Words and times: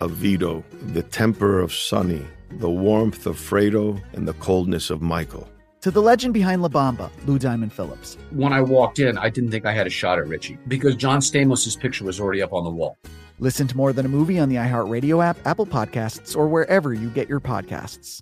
of 0.00 0.12
Vito, 0.12 0.64
the 0.92 1.02
temper 1.02 1.60
of 1.60 1.72
Sonny, 1.72 2.24
the 2.50 2.70
warmth 2.70 3.26
of 3.26 3.36
Fredo, 3.36 4.00
and 4.12 4.26
the 4.26 4.34
coldness 4.34 4.90
of 4.90 5.02
Michael 5.02 5.48
to 5.80 5.90
the 5.90 6.02
legend 6.02 6.34
behind 6.34 6.62
La 6.62 6.68
Bamba, 6.68 7.10
Lou 7.26 7.38
Diamond 7.38 7.72
Phillips. 7.72 8.18
When 8.30 8.52
I 8.52 8.60
walked 8.60 8.98
in, 8.98 9.16
I 9.16 9.30
didn't 9.30 9.50
think 9.50 9.64
I 9.64 9.72
had 9.72 9.86
a 9.86 9.90
shot 9.90 10.18
at 10.18 10.28
Richie 10.28 10.58
because 10.68 10.94
John 10.94 11.20
Stamos' 11.20 11.78
picture 11.78 12.04
was 12.04 12.20
already 12.20 12.42
up 12.42 12.52
on 12.52 12.64
the 12.64 12.70
wall. 12.70 12.98
Listen 13.38 13.66
to 13.68 13.76
More 13.76 13.92
Than 13.92 14.04
a 14.04 14.08
Movie 14.08 14.38
on 14.38 14.50
the 14.50 14.56
iHeartRadio 14.56 15.24
app, 15.24 15.38
Apple 15.46 15.66
Podcasts, 15.66 16.36
or 16.36 16.48
wherever 16.48 16.92
you 16.92 17.08
get 17.08 17.28
your 17.28 17.40
podcasts. 17.40 18.20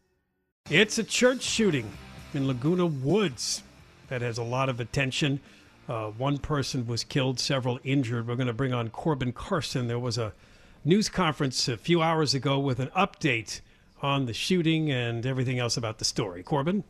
It's 0.70 0.98
a 0.98 1.04
church 1.04 1.42
shooting 1.42 1.90
in 2.34 2.46
Laguna 2.46 2.86
Woods 2.86 3.64
that 4.08 4.22
has 4.22 4.38
a 4.38 4.44
lot 4.44 4.68
of 4.68 4.78
attention. 4.78 5.40
Uh, 5.88 6.10
one 6.10 6.38
person 6.38 6.86
was 6.86 7.02
killed, 7.02 7.40
several 7.40 7.80
injured. 7.82 8.28
We're 8.28 8.36
going 8.36 8.46
to 8.46 8.52
bring 8.52 8.72
on 8.72 8.90
Corbin 8.90 9.32
Carson. 9.32 9.88
There 9.88 9.98
was 9.98 10.18
a 10.18 10.32
news 10.84 11.08
conference 11.08 11.68
a 11.68 11.76
few 11.76 12.02
hours 12.02 12.34
ago 12.34 12.58
with 12.58 12.78
an 12.78 12.88
update 12.88 13.60
on 14.02 14.26
the 14.26 14.32
shooting 14.32 14.90
and 14.90 15.26
everything 15.26 15.58
else 15.58 15.76
about 15.76 15.98
the 15.98 16.04
story. 16.04 16.42
Corbin? 16.42 16.84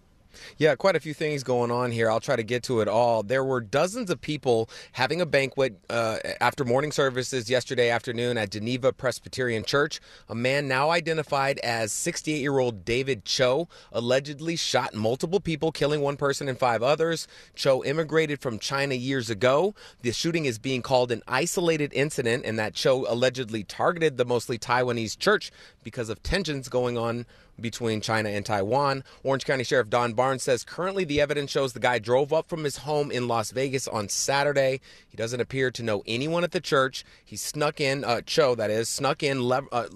Yeah, 0.56 0.74
quite 0.74 0.96
a 0.96 1.00
few 1.00 1.14
things 1.14 1.42
going 1.42 1.70
on 1.70 1.90
here. 1.90 2.10
I'll 2.10 2.20
try 2.20 2.36
to 2.36 2.42
get 2.42 2.62
to 2.64 2.80
it 2.80 2.88
all. 2.88 3.22
There 3.22 3.44
were 3.44 3.60
dozens 3.60 4.10
of 4.10 4.20
people 4.20 4.68
having 4.92 5.20
a 5.20 5.26
banquet 5.26 5.78
uh, 5.90 6.18
after 6.40 6.64
morning 6.64 6.92
services 6.92 7.48
yesterday 7.50 7.90
afternoon 7.90 8.38
at 8.38 8.50
Geneva 8.50 8.92
Presbyterian 8.92 9.64
Church. 9.64 10.00
A 10.28 10.34
man 10.34 10.68
now 10.68 10.90
identified 10.90 11.58
as 11.60 11.92
68 11.92 12.40
year 12.40 12.58
old 12.58 12.84
David 12.84 13.24
Cho 13.24 13.68
allegedly 13.92 14.56
shot 14.56 14.94
multiple 14.94 15.40
people, 15.40 15.72
killing 15.72 16.00
one 16.00 16.16
person 16.16 16.48
and 16.48 16.58
five 16.58 16.82
others. 16.82 17.26
Cho 17.54 17.84
immigrated 17.84 18.40
from 18.40 18.58
China 18.58 18.94
years 18.94 19.30
ago. 19.30 19.74
The 20.02 20.12
shooting 20.12 20.44
is 20.44 20.58
being 20.58 20.82
called 20.82 21.12
an 21.12 21.22
isolated 21.26 21.92
incident, 21.92 22.44
and 22.44 22.58
that 22.58 22.74
Cho 22.74 23.06
allegedly 23.08 23.64
targeted 23.64 24.16
the 24.16 24.24
mostly 24.24 24.58
Taiwanese 24.58 25.18
church 25.18 25.50
because 25.82 26.08
of 26.08 26.22
tensions 26.22 26.68
going 26.68 26.98
on 26.98 27.26
between 27.60 28.00
China 28.00 28.28
and 28.28 28.44
Taiwan. 28.44 29.04
Orange 29.22 29.44
County 29.44 29.64
Sheriff 29.64 29.90
Don 29.90 30.12
Barnes 30.12 30.42
says 30.42 30.64
currently 30.64 31.04
the 31.04 31.20
evidence 31.20 31.50
shows 31.50 31.72
the 31.72 31.80
guy 31.80 31.98
drove 31.98 32.32
up 32.32 32.48
from 32.48 32.64
his 32.64 32.78
home 32.78 33.10
in 33.10 33.28
Las 33.28 33.50
Vegas 33.50 33.88
on 33.88 34.08
Saturday. 34.08 34.80
He 35.08 35.16
doesn't 35.16 35.40
appear 35.40 35.70
to 35.70 35.82
know 35.82 36.02
anyone 36.06 36.44
at 36.44 36.52
the 36.52 36.60
church. 36.60 37.04
He 37.24 37.36
snuck 37.36 37.80
in, 37.80 38.04
uh, 38.04 38.22
Cho, 38.22 38.54
that 38.54 38.70
is, 38.70 38.88
snuck 38.88 39.22
in, 39.22 39.42
le- 39.42 39.66
uh, 39.72 39.88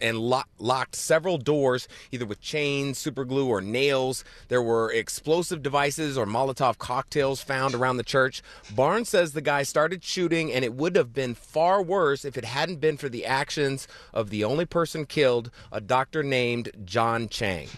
and 0.00 0.18
lo- 0.18 0.42
locked 0.58 0.94
several 0.94 1.38
doors, 1.38 1.88
either 2.10 2.26
with 2.26 2.40
chains, 2.40 2.98
super 2.98 3.24
glue, 3.24 3.48
or 3.48 3.60
nails. 3.60 4.24
There 4.48 4.62
were 4.62 4.92
explosive 4.92 5.62
devices 5.62 6.16
or 6.16 6.26
Molotov 6.26 6.78
cocktails 6.78 7.42
found 7.42 7.74
around 7.74 7.96
the 7.96 8.02
church. 8.02 8.42
Barnes 8.74 9.08
says 9.08 9.32
the 9.32 9.40
guy 9.40 9.62
started 9.62 10.04
shooting, 10.04 10.52
and 10.52 10.64
it 10.64 10.74
would 10.74 10.96
have 10.96 11.12
been 11.12 11.34
far 11.34 11.82
worse 11.82 12.24
if 12.24 12.36
it 12.36 12.44
hadn't 12.44 12.80
been 12.80 12.96
for 12.96 13.08
the 13.08 13.26
actions 13.26 13.88
of 14.12 14.30
the 14.30 14.44
only 14.44 14.64
person 14.64 15.06
killed, 15.06 15.50
a 15.70 15.80
doctor 15.80 16.22
named 16.22 16.70
John 16.84 17.28
Chang. 17.28 17.68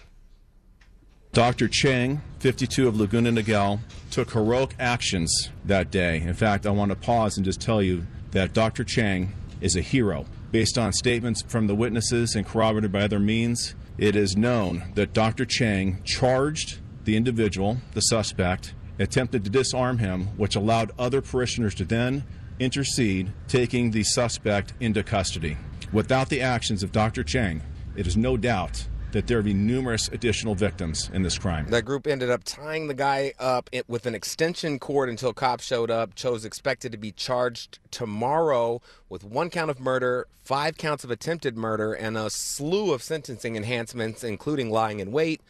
Dr. 1.32 1.66
Chang, 1.66 2.22
52 2.38 2.86
of 2.86 2.96
Laguna 2.96 3.32
Niguel, 3.32 3.80
took 4.12 4.30
heroic 4.30 4.76
actions 4.78 5.50
that 5.64 5.90
day. 5.90 6.20
In 6.20 6.34
fact, 6.34 6.64
I 6.64 6.70
want 6.70 6.90
to 6.90 6.96
pause 6.96 7.36
and 7.36 7.44
just 7.44 7.60
tell 7.60 7.82
you 7.82 8.06
that 8.30 8.52
Dr. 8.52 8.84
Chang 8.84 9.32
is 9.60 9.74
a 9.74 9.80
hero. 9.80 10.26
Based 10.54 10.78
on 10.78 10.92
statements 10.92 11.42
from 11.42 11.66
the 11.66 11.74
witnesses 11.74 12.36
and 12.36 12.46
corroborated 12.46 12.92
by 12.92 13.00
other 13.00 13.18
means, 13.18 13.74
it 13.98 14.14
is 14.14 14.36
known 14.36 14.84
that 14.94 15.12
Dr. 15.12 15.44
Chang 15.44 16.00
charged 16.04 16.78
the 17.02 17.16
individual, 17.16 17.78
the 17.94 18.02
suspect, 18.02 18.72
attempted 19.00 19.42
to 19.42 19.50
disarm 19.50 19.98
him, 19.98 20.28
which 20.36 20.54
allowed 20.54 20.92
other 20.96 21.20
parishioners 21.20 21.74
to 21.74 21.84
then 21.84 22.22
intercede, 22.60 23.32
taking 23.48 23.90
the 23.90 24.04
suspect 24.04 24.74
into 24.78 25.02
custody. 25.02 25.56
Without 25.92 26.28
the 26.28 26.40
actions 26.40 26.84
of 26.84 26.92
Dr. 26.92 27.24
Chang, 27.24 27.60
it 27.96 28.06
is 28.06 28.16
no 28.16 28.36
doubt 28.36 28.86
that 29.14 29.28
there 29.28 29.38
would 29.38 29.44
be 29.44 29.54
numerous 29.54 30.08
additional 30.08 30.54
victims 30.56 31.08
in 31.14 31.22
this 31.22 31.38
crime. 31.38 31.66
That 31.70 31.84
group 31.84 32.06
ended 32.06 32.30
up 32.30 32.42
tying 32.44 32.88
the 32.88 32.94
guy 32.94 33.32
up 33.38 33.70
with 33.86 34.06
an 34.06 34.14
extension 34.14 34.80
cord 34.80 35.08
until 35.08 35.32
cops 35.32 35.64
showed 35.64 35.90
up. 35.90 36.16
Cho's 36.16 36.44
expected 36.44 36.90
to 36.92 36.98
be 36.98 37.12
charged 37.12 37.78
tomorrow 37.92 38.82
with 39.08 39.22
one 39.22 39.50
count 39.50 39.70
of 39.70 39.78
murder, 39.78 40.26
five 40.42 40.76
counts 40.76 41.04
of 41.04 41.12
attempted 41.12 41.56
murder, 41.56 41.92
and 41.94 42.18
a 42.18 42.28
slew 42.28 42.92
of 42.92 43.02
sentencing 43.02 43.54
enhancements, 43.56 44.24
including 44.24 44.70
lying 44.70 44.98
in 44.98 45.12
wait, 45.12 45.40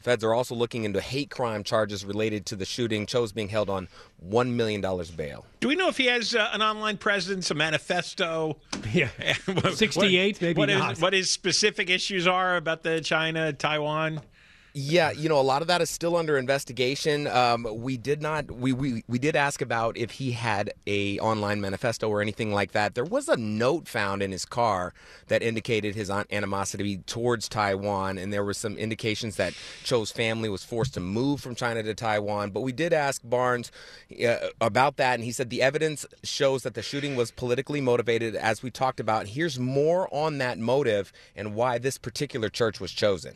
the 0.00 0.10
feds 0.10 0.24
are 0.24 0.34
also 0.34 0.54
looking 0.54 0.84
into 0.84 1.00
hate 1.00 1.30
crime 1.30 1.62
charges 1.62 2.04
related 2.04 2.46
to 2.46 2.56
the 2.56 2.64
shooting. 2.64 3.04
Cho's 3.04 3.32
being 3.32 3.48
held 3.48 3.68
on 3.68 3.88
$1 4.26 4.52
million 4.52 4.80
bail. 5.16 5.44
Do 5.60 5.68
we 5.68 5.76
know 5.76 5.88
if 5.88 5.98
he 5.98 6.06
has 6.06 6.34
uh, 6.34 6.48
an 6.52 6.62
online 6.62 6.96
presence, 6.96 7.50
a 7.50 7.54
manifesto? 7.54 8.56
Yeah. 8.92 9.08
68, 9.72 10.34
what, 10.36 10.42
maybe 10.42 10.58
what 10.58 10.68
not. 10.68 10.92
Is, 10.92 11.00
what 11.00 11.12
his 11.12 11.30
specific 11.30 11.90
issues 11.90 12.26
are 12.26 12.56
about 12.56 12.82
the 12.82 13.00
China, 13.00 13.52
Taiwan? 13.52 14.20
Yeah, 14.72 15.10
you 15.10 15.28
know, 15.28 15.40
a 15.40 15.42
lot 15.42 15.62
of 15.62 15.68
that 15.68 15.80
is 15.80 15.90
still 15.90 16.16
under 16.16 16.38
investigation. 16.38 17.26
Um, 17.26 17.66
we 17.70 17.96
did 17.96 18.22
not, 18.22 18.52
we, 18.52 18.72
we 18.72 19.02
we 19.08 19.18
did 19.18 19.34
ask 19.34 19.60
about 19.60 19.96
if 19.96 20.12
he 20.12 20.30
had 20.30 20.72
a 20.86 21.18
online 21.18 21.60
manifesto 21.60 22.08
or 22.08 22.22
anything 22.22 22.52
like 22.52 22.70
that. 22.70 22.94
There 22.94 23.04
was 23.04 23.28
a 23.28 23.36
note 23.36 23.88
found 23.88 24.22
in 24.22 24.30
his 24.30 24.44
car 24.44 24.94
that 25.26 25.42
indicated 25.42 25.96
his 25.96 26.08
animosity 26.08 26.98
towards 26.98 27.48
Taiwan, 27.48 28.16
and 28.16 28.32
there 28.32 28.44
were 28.44 28.54
some 28.54 28.76
indications 28.76 29.34
that 29.36 29.54
Cho's 29.82 30.12
family 30.12 30.48
was 30.48 30.62
forced 30.62 30.94
to 30.94 31.00
move 31.00 31.40
from 31.40 31.56
China 31.56 31.82
to 31.82 31.94
Taiwan. 31.94 32.52
But 32.52 32.60
we 32.60 32.70
did 32.70 32.92
ask 32.92 33.22
Barnes 33.24 33.72
uh, 34.24 34.36
about 34.60 34.98
that, 34.98 35.14
and 35.14 35.24
he 35.24 35.32
said 35.32 35.50
the 35.50 35.62
evidence 35.62 36.06
shows 36.22 36.62
that 36.62 36.74
the 36.74 36.82
shooting 36.82 37.16
was 37.16 37.32
politically 37.32 37.80
motivated, 37.80 38.36
as 38.36 38.62
we 38.62 38.70
talked 38.70 39.00
about. 39.00 39.26
Here's 39.26 39.58
more 39.58 40.08
on 40.14 40.38
that 40.38 40.58
motive 40.58 41.12
and 41.34 41.56
why 41.56 41.78
this 41.78 41.98
particular 41.98 42.48
church 42.48 42.78
was 42.78 42.92
chosen. 42.92 43.34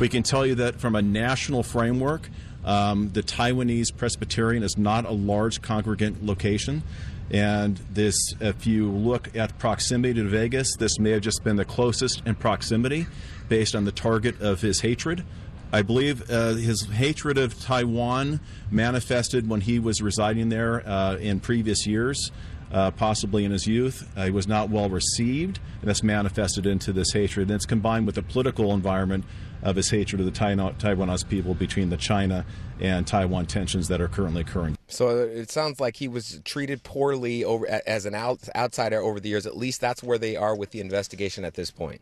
We 0.00 0.08
can 0.08 0.24
tell 0.24 0.44
you 0.44 0.56
that 0.56 0.80
from 0.80 0.96
a 0.96 1.02
national 1.02 1.62
framework, 1.62 2.28
um, 2.64 3.10
the 3.12 3.22
Taiwanese 3.22 3.96
Presbyterian 3.96 4.64
is 4.64 4.76
not 4.76 5.04
a 5.04 5.12
large 5.12 5.62
congregant 5.62 6.26
location. 6.26 6.82
And 7.30 7.76
this, 7.92 8.16
if 8.40 8.66
you 8.66 8.90
look 8.90 9.34
at 9.36 9.56
proximity 9.58 10.14
to 10.14 10.24
Vegas, 10.24 10.74
this 10.76 10.98
may 10.98 11.10
have 11.10 11.22
just 11.22 11.44
been 11.44 11.56
the 11.56 11.64
closest 11.64 12.26
in 12.26 12.34
proximity 12.34 13.06
based 13.48 13.76
on 13.76 13.84
the 13.84 13.92
target 13.92 14.40
of 14.40 14.60
his 14.62 14.80
hatred. 14.80 15.24
I 15.72 15.82
believe 15.82 16.28
uh, 16.28 16.54
his 16.54 16.82
hatred 16.82 17.38
of 17.38 17.60
Taiwan 17.60 18.40
manifested 18.70 19.48
when 19.48 19.60
he 19.60 19.78
was 19.78 20.02
residing 20.02 20.48
there 20.48 20.86
uh, 20.86 21.16
in 21.16 21.38
previous 21.38 21.86
years 21.86 22.32
uh, 22.74 22.90
possibly 22.90 23.44
in 23.44 23.52
his 23.52 23.66
youth. 23.66 24.06
He 24.16 24.30
was 24.30 24.48
not 24.48 24.68
well 24.68 24.88
received, 24.88 25.60
and 25.80 25.88
that's 25.88 26.02
manifested 26.02 26.66
into 26.66 26.92
this 26.92 27.12
hatred. 27.12 27.48
And 27.48 27.54
it's 27.56 27.66
combined 27.66 28.04
with 28.04 28.16
the 28.16 28.22
political 28.22 28.72
environment 28.72 29.24
Uh, 29.64 29.70
of 29.74 29.76
his 29.76 29.90
hatred 29.90 30.20
of 30.20 30.26
the 30.26 30.32
Taiwanese 30.32 31.28
people 31.28 31.54
between 31.54 31.90
the 31.90 31.96
China 31.96 32.44
and 32.80 33.06
Taiwan 33.06 33.46
tensions 33.46 33.88
that 33.88 34.00
are 34.00 34.08
currently 34.08 34.42
occurring. 34.42 34.76
So 34.88 35.18
it 35.18 35.50
sounds 35.50 35.80
like 35.80 35.96
he 35.96 36.06
was 36.06 36.40
treated 36.44 36.82
poorly 36.82 37.42
over 37.44 37.66
as 37.86 38.06
an 38.06 38.14
out, 38.14 38.48
outsider 38.54 39.00
over 39.00 39.18
the 39.18 39.28
years. 39.28 39.46
At 39.46 39.56
least 39.56 39.80
that's 39.80 40.02
where 40.02 40.18
they 40.18 40.36
are 40.36 40.54
with 40.54 40.70
the 40.70 40.80
investigation 40.80 41.44
at 41.44 41.54
this 41.54 41.70
point. 41.70 42.00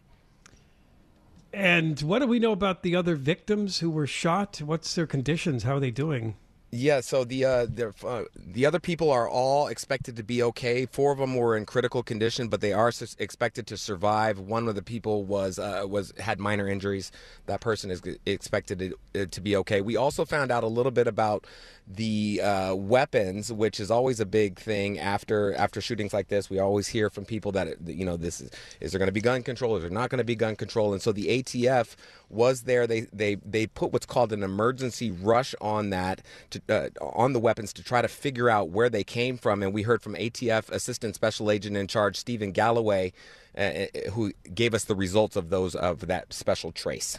And 1.52 2.00
what 2.00 2.20
do 2.20 2.26
we 2.26 2.38
know 2.38 2.52
about 2.52 2.82
the 2.82 2.96
other 2.96 3.14
victims 3.14 3.78
who 3.78 3.90
were 3.90 4.06
shot? 4.06 4.60
What's 4.64 4.94
their 4.94 5.06
conditions? 5.06 5.62
How 5.62 5.76
are 5.76 5.80
they 5.80 5.90
doing? 5.90 6.36
Yeah, 6.74 7.00
so 7.02 7.24
the 7.24 7.44
uh, 7.44 7.66
the 7.66 7.92
uh, 8.02 8.24
the 8.34 8.64
other 8.64 8.80
people 8.80 9.10
are 9.10 9.28
all 9.28 9.66
expected 9.68 10.16
to 10.16 10.22
be 10.22 10.42
okay. 10.42 10.86
Four 10.86 11.12
of 11.12 11.18
them 11.18 11.34
were 11.36 11.54
in 11.54 11.66
critical 11.66 12.02
condition, 12.02 12.48
but 12.48 12.62
they 12.62 12.72
are 12.72 12.88
s- 12.88 13.14
expected 13.18 13.66
to 13.66 13.76
survive. 13.76 14.38
One 14.38 14.66
of 14.66 14.74
the 14.74 14.82
people 14.82 15.22
was 15.24 15.58
uh, 15.58 15.84
was 15.86 16.14
had 16.18 16.40
minor 16.40 16.66
injuries. 16.66 17.12
That 17.44 17.60
person 17.60 17.90
is 17.90 18.00
expected 18.24 18.78
to, 18.78 19.22
uh, 19.22 19.26
to 19.26 19.40
be 19.42 19.54
okay. 19.56 19.82
We 19.82 19.96
also 19.96 20.24
found 20.24 20.50
out 20.50 20.64
a 20.64 20.66
little 20.66 20.92
bit 20.92 21.06
about 21.06 21.46
the 21.86 22.40
uh, 22.42 22.74
weapons, 22.74 23.52
which 23.52 23.80
is 23.80 23.90
always 23.90 24.20
a 24.20 24.26
big 24.26 24.58
thing 24.58 24.98
after 24.98 25.54
after 25.54 25.80
shootings 25.80 26.12
like 26.12 26.28
this. 26.28 26.48
We 26.48 26.58
always 26.58 26.88
hear 26.88 27.10
from 27.10 27.24
people 27.24 27.52
that 27.52 27.76
you 27.86 28.04
know 28.04 28.16
this 28.16 28.40
is 28.40 28.50
is 28.80 28.92
there 28.92 28.98
going 28.98 29.08
to 29.08 29.12
be 29.12 29.20
gun 29.20 29.42
control? 29.42 29.76
Is 29.76 29.82
there 29.82 29.90
not 29.90 30.10
going 30.10 30.18
to 30.18 30.24
be 30.24 30.36
gun 30.36 30.56
control? 30.56 30.92
And 30.92 31.02
so 31.02 31.12
the 31.12 31.42
ATF 31.42 31.96
was 32.28 32.62
there. 32.62 32.86
They 32.86 33.02
they 33.12 33.36
they 33.36 33.66
put 33.66 33.92
what's 33.92 34.06
called 34.06 34.32
an 34.32 34.42
emergency 34.42 35.10
rush 35.10 35.54
on 35.60 35.90
that 35.90 36.22
to, 36.50 36.62
uh, 36.68 36.88
on 37.00 37.32
the 37.32 37.40
weapons 37.40 37.72
to 37.74 37.82
try 37.82 38.00
to 38.00 38.08
figure 38.08 38.48
out 38.48 38.70
where 38.70 38.88
they 38.88 39.04
came 39.04 39.36
from. 39.36 39.62
And 39.62 39.74
we 39.74 39.82
heard 39.82 40.02
from 40.02 40.14
ATF 40.14 40.70
Assistant 40.70 41.14
Special 41.14 41.50
Agent 41.50 41.76
in 41.76 41.88
Charge 41.88 42.16
Stephen 42.16 42.52
Galloway, 42.52 43.12
uh, 43.56 43.86
who 44.12 44.32
gave 44.54 44.72
us 44.74 44.84
the 44.84 44.94
results 44.94 45.36
of 45.36 45.50
those 45.50 45.74
of 45.74 46.06
that 46.06 46.32
special 46.32 46.72
trace. 46.72 47.18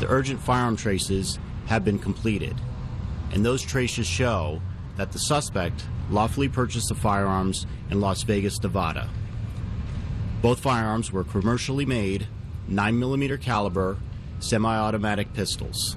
The 0.00 0.06
urgent 0.08 0.40
firearm 0.40 0.76
traces 0.76 1.38
have 1.66 1.84
been 1.84 1.98
completed, 1.98 2.56
and 3.32 3.44
those 3.44 3.62
traces 3.62 4.06
show 4.06 4.60
that 4.96 5.12
the 5.12 5.18
suspect 5.18 5.84
lawfully 6.10 6.48
purchased 6.48 6.88
the 6.88 6.94
firearms 6.94 7.66
in 7.90 8.00
Las 8.00 8.22
Vegas, 8.22 8.60
Nevada. 8.62 9.08
Both 10.42 10.60
firearms 10.60 11.12
were 11.12 11.24
commercially 11.24 11.86
made 11.86 12.28
9mm 12.70 13.40
caliber 13.40 13.98
semi 14.38 14.76
automatic 14.76 15.32
pistols. 15.32 15.96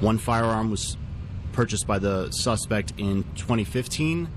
One 0.00 0.18
firearm 0.18 0.70
was 0.70 0.96
purchased 1.52 1.86
by 1.86 1.98
the 1.98 2.30
suspect 2.30 2.92
in 2.98 3.24
2015, 3.36 4.28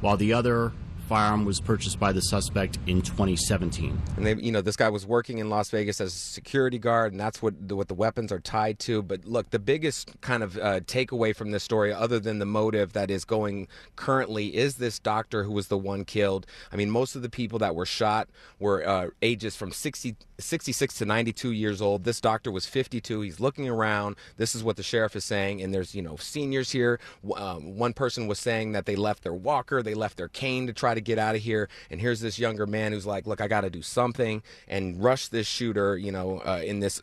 while 0.00 0.16
the 0.16 0.32
other 0.32 0.72
firearm 1.08 1.44
was 1.44 1.60
purchased 1.60 1.98
by 1.98 2.12
the 2.12 2.20
suspect 2.20 2.78
in 2.86 3.00
2017. 3.00 4.00
And 4.16 4.26
they, 4.26 4.34
you 4.34 4.52
know, 4.52 4.60
this 4.60 4.76
guy 4.76 4.90
was 4.90 5.06
working 5.06 5.38
in 5.38 5.48
Las 5.48 5.70
Vegas 5.70 6.00
as 6.00 6.14
a 6.14 6.18
security 6.18 6.78
guard, 6.78 7.12
and 7.12 7.20
that's 7.20 7.40
what 7.40 7.68
the, 7.68 7.74
what 7.74 7.88
the 7.88 7.94
weapons 7.94 8.30
are 8.30 8.40
tied 8.40 8.78
to. 8.80 9.02
But 9.02 9.24
look, 9.24 9.50
the 9.50 9.58
biggest 9.58 10.20
kind 10.20 10.42
of 10.42 10.58
uh, 10.58 10.80
takeaway 10.80 11.34
from 11.34 11.50
this 11.50 11.64
story, 11.64 11.92
other 11.92 12.20
than 12.20 12.38
the 12.38 12.46
motive 12.46 12.92
that 12.92 13.10
is 13.10 13.24
going 13.24 13.68
currently, 13.96 14.54
is 14.54 14.76
this 14.76 14.98
doctor 14.98 15.44
who 15.44 15.52
was 15.52 15.68
the 15.68 15.78
one 15.78 16.04
killed. 16.04 16.46
I 16.70 16.76
mean, 16.76 16.90
most 16.90 17.16
of 17.16 17.22
the 17.22 17.30
people 17.30 17.58
that 17.60 17.74
were 17.74 17.86
shot 17.86 18.28
were 18.58 18.86
uh, 18.86 19.08
ages 19.22 19.56
from 19.56 19.72
60, 19.72 20.14
66 20.38 20.94
to 20.98 21.04
92 21.06 21.52
years 21.52 21.80
old. 21.80 22.04
This 22.04 22.20
doctor 22.20 22.50
was 22.50 22.66
52. 22.66 23.22
He's 23.22 23.40
looking 23.40 23.68
around. 23.68 24.16
This 24.36 24.54
is 24.54 24.62
what 24.62 24.76
the 24.76 24.82
sheriff 24.82 25.16
is 25.16 25.24
saying, 25.24 25.62
and 25.62 25.72
there's 25.72 25.94
you 25.94 26.02
know 26.02 26.16
seniors 26.16 26.70
here. 26.70 27.00
Um, 27.34 27.78
one 27.78 27.94
person 27.94 28.26
was 28.26 28.38
saying 28.38 28.72
that 28.72 28.84
they 28.86 28.96
left 28.96 29.22
their 29.22 29.34
walker, 29.34 29.82
they 29.82 29.94
left 29.94 30.16
their 30.16 30.28
cane 30.28 30.66
to 30.66 30.72
try 30.72 30.94
to 30.94 30.97
get 31.00 31.18
out 31.18 31.34
of 31.34 31.42
here. 31.42 31.68
And 31.90 32.00
here's 32.00 32.20
this 32.20 32.38
younger 32.38 32.66
man 32.66 32.92
who's 32.92 33.06
like, 33.06 33.26
look, 33.26 33.40
I 33.40 33.48
got 33.48 33.62
to 33.62 33.70
do 33.70 33.82
something 33.82 34.42
and 34.66 35.02
rush 35.02 35.28
this 35.28 35.46
shooter, 35.46 35.96
you 35.96 36.12
know, 36.12 36.42
uh, 36.46 36.62
in 36.64 36.80
this, 36.80 37.02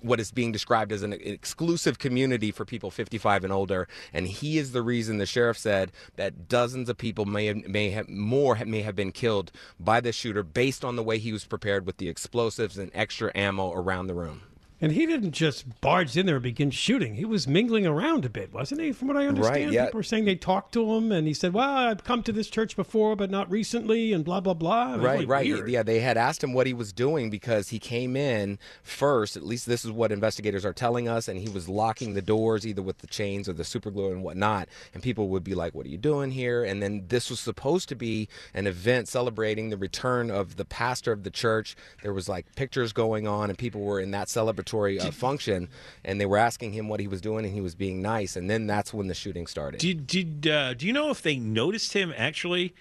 what 0.00 0.20
is 0.20 0.30
being 0.30 0.52
described 0.52 0.92
as 0.92 1.02
an 1.02 1.12
exclusive 1.12 1.98
community 1.98 2.50
for 2.50 2.64
people 2.64 2.90
55 2.90 3.44
and 3.44 3.52
older. 3.52 3.88
And 4.12 4.26
he 4.26 4.58
is 4.58 4.72
the 4.72 4.82
reason 4.82 5.18
the 5.18 5.26
sheriff 5.26 5.58
said 5.58 5.92
that 6.16 6.48
dozens 6.48 6.88
of 6.88 6.98
people 6.98 7.24
may 7.24 7.46
have, 7.46 7.66
may 7.68 7.90
have, 7.90 8.08
more 8.08 8.56
may 8.64 8.82
have 8.82 8.96
been 8.96 9.12
killed 9.12 9.52
by 9.78 10.00
the 10.00 10.12
shooter 10.12 10.42
based 10.42 10.84
on 10.84 10.96
the 10.96 11.02
way 11.02 11.18
he 11.18 11.32
was 11.32 11.44
prepared 11.44 11.86
with 11.86 11.98
the 11.98 12.08
explosives 12.08 12.78
and 12.78 12.90
extra 12.94 13.30
ammo 13.34 13.72
around 13.72 14.06
the 14.06 14.14
room. 14.14 14.42
And 14.78 14.92
he 14.92 15.06
didn't 15.06 15.32
just 15.32 15.80
barge 15.80 16.16
in 16.18 16.26
there 16.26 16.36
and 16.36 16.42
begin 16.42 16.70
shooting. 16.70 17.14
He 17.14 17.24
was 17.24 17.48
mingling 17.48 17.86
around 17.86 18.26
a 18.26 18.28
bit, 18.28 18.52
wasn't 18.52 18.82
he? 18.82 18.92
From 18.92 19.08
what 19.08 19.16
I 19.16 19.26
understand, 19.26 19.64
Right, 19.64 19.72
yeah. 19.72 19.86
people 19.86 19.98
were 20.00 20.02
saying 20.02 20.26
they 20.26 20.36
talked 20.36 20.72
to 20.74 20.92
him, 20.94 21.10
and 21.12 21.26
he 21.26 21.32
said, 21.32 21.54
"Well, 21.54 21.68
I've 21.68 22.04
come 22.04 22.22
to 22.24 22.32
this 22.32 22.48
church 22.48 22.76
before, 22.76 23.16
but 23.16 23.30
not 23.30 23.50
recently," 23.50 24.12
and 24.12 24.22
blah 24.22 24.40
blah 24.40 24.52
blah. 24.52 24.96
Right, 24.96 25.12
really 25.12 25.24
right. 25.26 25.46
weird. 25.46 25.70
Yeah, 25.70 25.82
they 25.82 26.00
had 26.00 26.18
asked 26.18 26.44
him 26.44 26.52
what 26.52 26.66
he 26.66 26.74
was 26.74 26.92
doing 26.92 27.30
because 27.30 27.70
he 27.70 27.78
came 27.78 28.16
in 28.16 28.58
first. 28.82 29.34
At 29.36 29.46
least 29.46 29.66
this 29.66 29.82
is 29.82 29.90
what 29.90 30.12
investigators 30.12 30.66
are 30.66 30.74
telling 30.74 31.08
us, 31.08 31.26
and 31.26 31.38
he 31.38 31.48
was 31.48 31.70
locking 31.70 32.12
the 32.12 32.20
doors 32.20 32.66
either 32.66 32.82
with 32.82 32.98
the 32.98 33.06
chains 33.06 33.48
or 33.48 33.54
the 33.54 33.64
super 33.64 33.90
glue 33.90 34.12
and 34.12 34.22
whatnot. 34.22 34.68
And 34.92 35.02
people 35.02 35.28
would 35.28 35.44
be 35.44 35.54
like, 35.54 35.74
"What 35.74 35.86
are 35.86 35.90
you 35.90 35.96
doing 35.96 36.32
here?" 36.32 36.62
And 36.64 36.82
then 36.82 37.06
this 37.08 37.30
was 37.30 37.40
supposed 37.40 37.88
to 37.88 37.94
be 37.94 38.28
an 38.52 38.66
event 38.66 39.08
celebrating 39.08 39.70
the 39.70 39.78
return 39.78 40.30
of 40.30 40.56
the 40.56 40.66
pastor 40.66 41.12
of 41.12 41.22
the 41.22 41.30
church. 41.30 41.76
There 42.02 42.12
was 42.12 42.28
like 42.28 42.54
pictures 42.56 42.92
going 42.92 43.26
on, 43.26 43.48
and 43.48 43.58
people 43.58 43.80
were 43.80 44.00
in 44.00 44.10
that 44.10 44.28
celebratory 44.66 45.00
uh, 45.00 45.10
function, 45.10 45.68
and 46.04 46.20
they 46.20 46.26
were 46.26 46.36
asking 46.38 46.72
him 46.72 46.88
what 46.88 47.00
he 47.00 47.08
was 47.08 47.20
doing, 47.20 47.44
and 47.44 47.54
he 47.54 47.60
was 47.60 47.74
being 47.74 48.02
nice. 48.02 48.36
And 48.36 48.48
then 48.50 48.66
that's 48.66 48.92
when 48.92 49.08
the 49.08 49.14
shooting 49.14 49.46
started. 49.46 49.80
Did 49.80 50.06
did 50.06 50.46
uh, 50.46 50.74
do 50.74 50.86
you 50.86 50.92
know 50.92 51.10
if 51.10 51.22
they 51.22 51.36
noticed 51.36 51.92
him 51.92 52.12
actually 52.16 52.74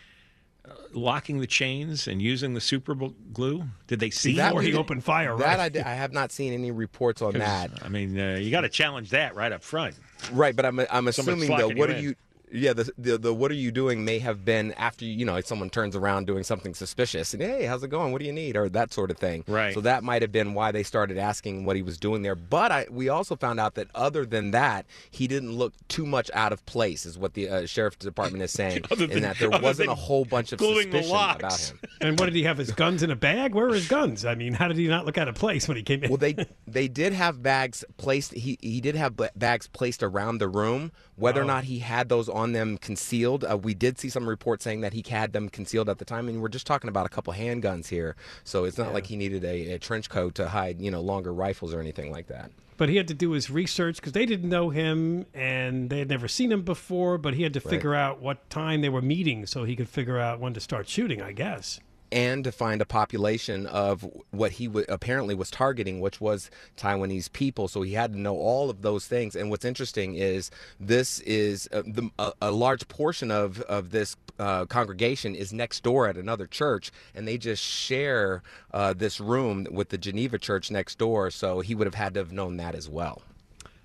uh, 0.66 0.74
locking 0.94 1.40
the 1.40 1.48
chains 1.48 2.08
and 2.08 2.22
using 2.22 2.54
the 2.54 2.62
super 2.62 2.96
glue? 2.96 3.66
Did 3.88 4.00
they 4.00 4.10
see 4.10 4.36
That 4.36 4.54
Or 4.54 4.62
he 4.62 4.74
opened 4.74 5.04
fire, 5.04 5.38
That 5.38 5.60
I, 5.60 5.90
I 5.90 5.94
have 5.94 6.12
not 6.12 6.32
seen 6.32 6.54
any 6.54 6.72
reports 6.72 7.22
on 7.22 7.34
that. 7.40 7.72
I 7.84 7.90
mean, 7.90 8.20
uh, 8.20 8.36
you 8.36 8.52
got 8.52 8.62
to 8.62 8.70
challenge 8.70 9.12
that 9.12 9.36
right 9.36 9.52
up 9.52 9.64
front. 9.64 9.96
Right, 10.32 10.56
but 10.56 10.66
I'm 10.66 10.80
I'm 10.90 11.08
assuming 11.08 11.56
though, 11.56 11.70
what 11.70 11.90
are 11.90 12.00
you? 12.00 12.16
Yeah, 12.56 12.74
the, 12.74 12.92
the 12.98 13.18
the 13.18 13.34
what 13.34 13.52
are 13.52 13.56
you 13.56 13.72
doing 13.72 14.06
may 14.06 14.20
have 14.20 14.46
been 14.46 14.72
after 14.74 15.04
you 15.06 15.12
you 15.14 15.26
know 15.26 15.40
someone 15.42 15.70
turns 15.70 15.96
around 15.96 16.26
doing 16.28 16.44
something 16.44 16.74
suspicious 16.74 17.34
and 17.34 17.42
hey 17.44 17.66
how's 17.66 17.84
it 17.84 17.90
going 17.90 18.12
what 18.12 18.20
do 18.20 18.26
you 18.26 18.34
need 18.34 18.56
or 18.56 18.70
that 18.70 18.94
sort 18.94 19.12
of 19.12 19.18
thing 19.18 19.44
Right. 19.48 19.74
so 19.74 19.82
that 19.82 20.04
might 20.04 20.22
have 20.22 20.32
been 20.32 20.54
why 20.54 20.72
they 20.72 20.84
started 20.84 21.18
asking 21.18 21.66
what 21.66 21.76
he 21.76 21.82
was 21.82 21.98
doing 21.98 22.22
there 22.22 22.36
but 22.36 22.72
I, 22.72 22.88
we 22.90 23.10
also 23.10 23.36
found 23.36 23.60
out 23.60 23.76
that 23.76 23.88
other 23.94 24.26
than 24.26 24.52
that 24.52 24.86
he 25.12 25.28
didn't 25.28 25.52
look 25.54 25.74
too 25.88 26.06
much 26.06 26.32
out 26.34 26.54
of 26.54 26.66
place 26.66 27.06
is 27.06 27.18
what 27.18 27.34
the 27.34 27.50
uh, 27.50 27.66
sheriff's 27.66 27.98
department 27.98 28.44
is 28.44 28.52
saying 28.52 28.84
Other 28.92 29.08
than- 29.08 29.18
and 29.18 29.24
that 29.26 29.38
there 29.40 29.54
other 29.54 29.64
wasn't 29.64 29.90
a 29.90 29.96
whole 29.96 30.26
bunch 30.26 30.52
of 30.52 30.60
gluing 30.60 30.90
the 30.92 31.00
suspicion 31.04 31.12
locks. 31.16 31.40
about 31.40 31.60
him 31.60 31.80
And 32.02 32.20
what 32.20 32.26
did 32.28 32.36
he 32.36 32.44
have? 32.44 32.58
His 32.58 32.72
guns 32.72 33.04
in 33.04 33.12
a 33.12 33.16
bag? 33.16 33.54
Where 33.54 33.68
were 33.68 33.74
his 33.74 33.88
guns? 33.88 34.24
I 34.26 34.36
mean, 34.36 34.54
how 34.54 34.68
did 34.68 34.78
he 34.78 34.88
not 34.88 35.06
look 35.06 35.18
out 35.18 35.28
of 35.28 35.36
place 35.36 35.68
when 35.68 35.76
he 35.78 35.84
came 35.84 36.04
in? 36.04 36.10
Well, 36.10 36.18
they 36.18 36.36
they 36.68 36.88
did 36.88 37.14
have 37.14 37.42
bags 37.44 37.84
placed. 37.98 38.34
He 38.34 38.58
he 38.62 38.80
did 38.82 38.96
have 38.96 39.14
bags 39.36 39.68
placed 39.68 40.04
around 40.04 40.38
the 40.38 40.48
room. 40.48 40.92
Whether 41.18 41.42
or 41.42 41.44
Oh. 41.46 41.48
not 41.48 41.64
he 41.64 41.80
had 41.80 42.10
those 42.10 42.28
on 42.28 42.45
them 42.52 42.78
concealed, 42.78 43.44
uh, 43.44 43.58
we 43.58 43.74
did 43.74 44.00
see 44.00 44.10
some 44.10 44.28
reports 44.28 44.64
saying 44.64 44.82
that 44.82 44.94
he 44.94 45.04
had 45.08 45.34
them 45.34 45.50
concealed 45.50 45.90
at 45.90 45.98
the 45.98 46.06
time. 46.06 46.28
And 46.28 46.42
we're 46.42 46.50
just 46.50 46.68
talking 46.68 46.90
about 46.90 47.06
a 47.06 47.10
couple 47.10 47.34
handguns 47.34 47.88
here, 47.88 48.16
so 48.44 48.66
it's 48.66 48.78
not 48.78 48.94
like 48.94 49.08
he 49.08 49.16
needed 49.16 49.44
a, 49.44 49.74
a 49.74 49.80
trench 49.80 50.10
coat 50.10 50.36
to 50.36 50.50
hide, 50.50 50.82
you 50.82 50.92
know, 50.92 51.02
longer 51.02 51.34
rifles 51.34 51.74
or 51.74 51.80
anything 51.80 52.12
like 52.12 52.28
that. 52.28 52.52
But 52.78 52.90
he 52.90 52.98
had 52.98 53.08
to 53.08 53.14
do 53.14 53.32
his 53.32 53.50
research 53.50 53.98
because 53.98 54.12
they 54.12 54.26
didn't 54.26 54.50
know 54.50 54.70
him 54.70 55.26
and 55.34 55.90
they 55.90 56.00
had 56.00 56.10
never 56.10 56.28
seen 56.28 56.52
him 56.52 56.64
before. 56.64 57.18
But 57.18 57.34
he 57.34 57.44
had 57.44 57.54
to 57.54 57.62
figure 57.62 57.96
out 57.96 58.22
what 58.22 58.50
time 58.50 58.82
they 58.82 58.90
were 58.90 59.02
meeting 59.02 59.46
so 59.46 59.64
he 59.64 59.76
could 59.76 59.88
figure 59.88 60.20
out 60.20 60.42
when 60.42 60.54
to 60.54 60.60
start 60.60 60.90
shooting. 60.90 61.22
I 61.22 61.32
guess. 61.32 61.80
And 62.16 62.46
to 62.46 62.52
find 62.52 62.82
a 62.82 62.86
population 62.86 63.68
of 63.68 64.10
what 64.32 64.54
he 64.54 64.68
w- 64.68 64.86
apparently 64.88 65.36
was 65.36 65.52
targeting, 65.52 66.00
which 66.00 66.22
was 66.22 66.50
Taiwanese 66.78 67.30
people. 67.34 67.68
So 67.68 67.82
he 67.82 67.94
had 67.94 68.14
to 68.14 68.20
know 68.20 68.38
all 68.38 68.70
of 68.70 68.82
those 68.82 69.06
things. 69.06 69.36
And 69.36 69.50
what's 69.50 69.66
interesting 69.66 70.16
is 70.16 70.50
this 70.80 71.20
is 71.20 71.68
uh, 71.74 71.84
the, 71.86 72.10
a, 72.18 72.32
a 72.44 72.52
large 72.52 72.88
portion 72.88 73.30
of 73.30 73.60
of 73.64 73.92
this 73.92 74.16
uh, 74.40 74.66
congregation 74.66 75.36
is 75.36 75.52
next 75.52 75.84
door 75.84 76.08
at 76.08 76.18
another 76.18 76.48
church, 76.48 76.90
and 77.14 77.28
they 77.28 77.38
just 77.38 77.62
share 77.62 78.42
uh, 78.74 78.94
this 78.94 79.20
room 79.20 79.68
with 79.70 79.90
the 79.90 79.98
Geneva 79.98 80.40
church 80.40 80.72
next 80.72 80.98
door. 80.98 81.30
So 81.30 81.60
he 81.60 81.76
would 81.76 81.86
have 81.86 81.96
had 81.96 82.14
to 82.14 82.22
have 82.22 82.32
known 82.32 82.56
that 82.58 82.76
as 82.76 82.88
well. 82.88 83.22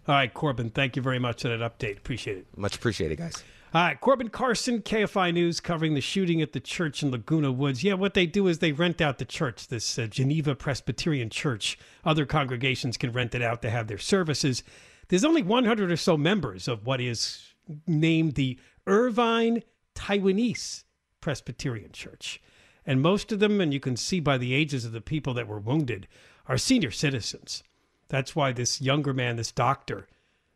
All 0.06 0.14
right, 0.14 0.32
Corbin. 0.32 0.70
Thank 0.70 0.94
you 0.94 1.02
very 1.02 1.18
much 1.18 1.42
for 1.42 1.48
that 1.48 1.60
update. 1.60 1.98
Appreciate 1.98 2.38
it. 2.38 2.46
Much 2.56 2.76
appreciated, 2.76 3.18
guys. 3.18 3.42
All 3.72 3.80
right, 3.82 4.00
Corbin 4.00 4.30
Carson, 4.30 4.82
KFI 4.82 5.32
News, 5.32 5.60
covering 5.60 5.94
the 5.94 6.00
shooting 6.00 6.42
at 6.42 6.52
the 6.52 6.58
church 6.58 7.04
in 7.04 7.12
Laguna 7.12 7.52
Woods. 7.52 7.84
Yeah, 7.84 7.94
what 7.94 8.14
they 8.14 8.26
do 8.26 8.48
is 8.48 8.58
they 8.58 8.72
rent 8.72 9.00
out 9.00 9.18
the 9.18 9.24
church, 9.24 9.68
this 9.68 9.96
uh, 9.96 10.08
Geneva 10.08 10.56
Presbyterian 10.56 11.30
Church. 11.30 11.78
Other 12.04 12.26
congregations 12.26 12.96
can 12.96 13.12
rent 13.12 13.32
it 13.32 13.42
out 13.42 13.62
to 13.62 13.70
have 13.70 13.86
their 13.86 13.96
services. 13.96 14.64
There's 15.06 15.24
only 15.24 15.42
100 15.42 15.88
or 15.88 15.96
so 15.96 16.16
members 16.16 16.66
of 16.66 16.84
what 16.84 17.00
is 17.00 17.54
named 17.86 18.34
the 18.34 18.58
Irvine 18.88 19.62
Taiwanese 19.94 20.82
Presbyterian 21.20 21.92
Church. 21.92 22.42
And 22.84 23.00
most 23.00 23.30
of 23.30 23.38
them, 23.38 23.60
and 23.60 23.72
you 23.72 23.78
can 23.78 23.96
see 23.96 24.18
by 24.18 24.36
the 24.36 24.52
ages 24.52 24.84
of 24.84 24.90
the 24.90 25.00
people 25.00 25.32
that 25.34 25.46
were 25.46 25.60
wounded, 25.60 26.08
are 26.48 26.58
senior 26.58 26.90
citizens. 26.90 27.62
That's 28.08 28.34
why 28.34 28.50
this 28.50 28.80
younger 28.80 29.14
man, 29.14 29.36
this 29.36 29.52
doctor, 29.52 30.08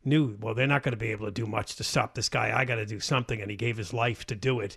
knew, 0.05 0.37
well, 0.41 0.55
they're 0.55 0.67
not 0.67 0.83
going 0.83 0.93
to 0.93 0.99
be 0.99 1.11
able 1.11 1.27
to 1.27 1.33
do 1.33 1.47
much 1.47 1.77
to 1.77 1.85
stop 1.85 2.15
this 2.15 2.29
guy. 2.29 2.57
I 2.57 2.65
got 2.65 2.77
to 2.77 2.87
do 2.87 3.01
something. 3.01 3.41
And 3.41 3.51
he 3.51 3.57
gave 3.57 3.77
his 3.77 3.93
life 3.93 4.25
to 4.27 4.35
do 4.35 4.61
it. 4.61 4.77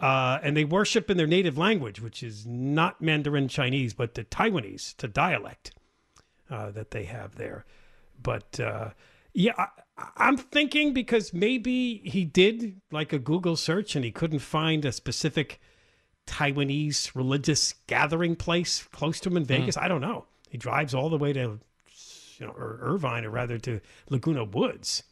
Uh, 0.00 0.38
and 0.42 0.56
they 0.56 0.64
worship 0.64 1.10
in 1.10 1.16
their 1.16 1.26
native 1.26 1.56
language, 1.56 2.00
which 2.00 2.22
is 2.22 2.46
not 2.46 3.00
Mandarin 3.00 3.48
Chinese, 3.48 3.94
but 3.94 4.14
the 4.14 4.24
Taiwanese, 4.24 4.96
to 4.96 5.08
dialect 5.08 5.72
uh, 6.50 6.70
that 6.72 6.90
they 6.90 7.04
have 7.04 7.36
there. 7.36 7.64
But 8.20 8.58
uh, 8.58 8.90
yeah, 9.32 9.52
I, 9.56 9.68
I'm 10.16 10.36
thinking 10.36 10.92
because 10.92 11.32
maybe 11.32 11.98
he 12.04 12.24
did 12.24 12.80
like 12.90 13.12
a 13.12 13.18
Google 13.18 13.56
search 13.56 13.94
and 13.94 14.04
he 14.04 14.10
couldn't 14.10 14.40
find 14.40 14.84
a 14.84 14.92
specific 14.92 15.60
Taiwanese 16.26 17.14
religious 17.14 17.74
gathering 17.86 18.34
place 18.34 18.88
close 18.92 19.20
to 19.20 19.28
him 19.28 19.36
in 19.36 19.44
Vegas. 19.44 19.76
I 19.76 19.88
don't 19.88 20.00
know. 20.00 20.24
He 20.48 20.58
drives 20.58 20.94
all 20.94 21.10
the 21.10 21.18
way 21.18 21.32
to, 21.34 21.60
you 22.38 22.46
know, 22.46 22.52
or 22.52 22.78
Irvine, 22.80 23.24
or 23.24 23.30
rather 23.30 23.58
to 23.58 23.80
Laguna 24.10 24.44
Woods, 24.44 25.02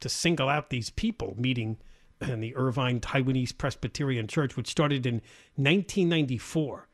to 0.00 0.08
single 0.08 0.48
out 0.48 0.70
these 0.70 0.90
people 0.90 1.34
meeting 1.38 1.78
in 2.20 2.40
the 2.40 2.54
Irvine 2.56 3.00
Taiwanese 3.00 3.56
Presbyterian 3.56 4.26
Church, 4.28 4.56
which 4.56 4.68
started 4.68 5.06
in 5.06 5.14
1994. 5.56 6.88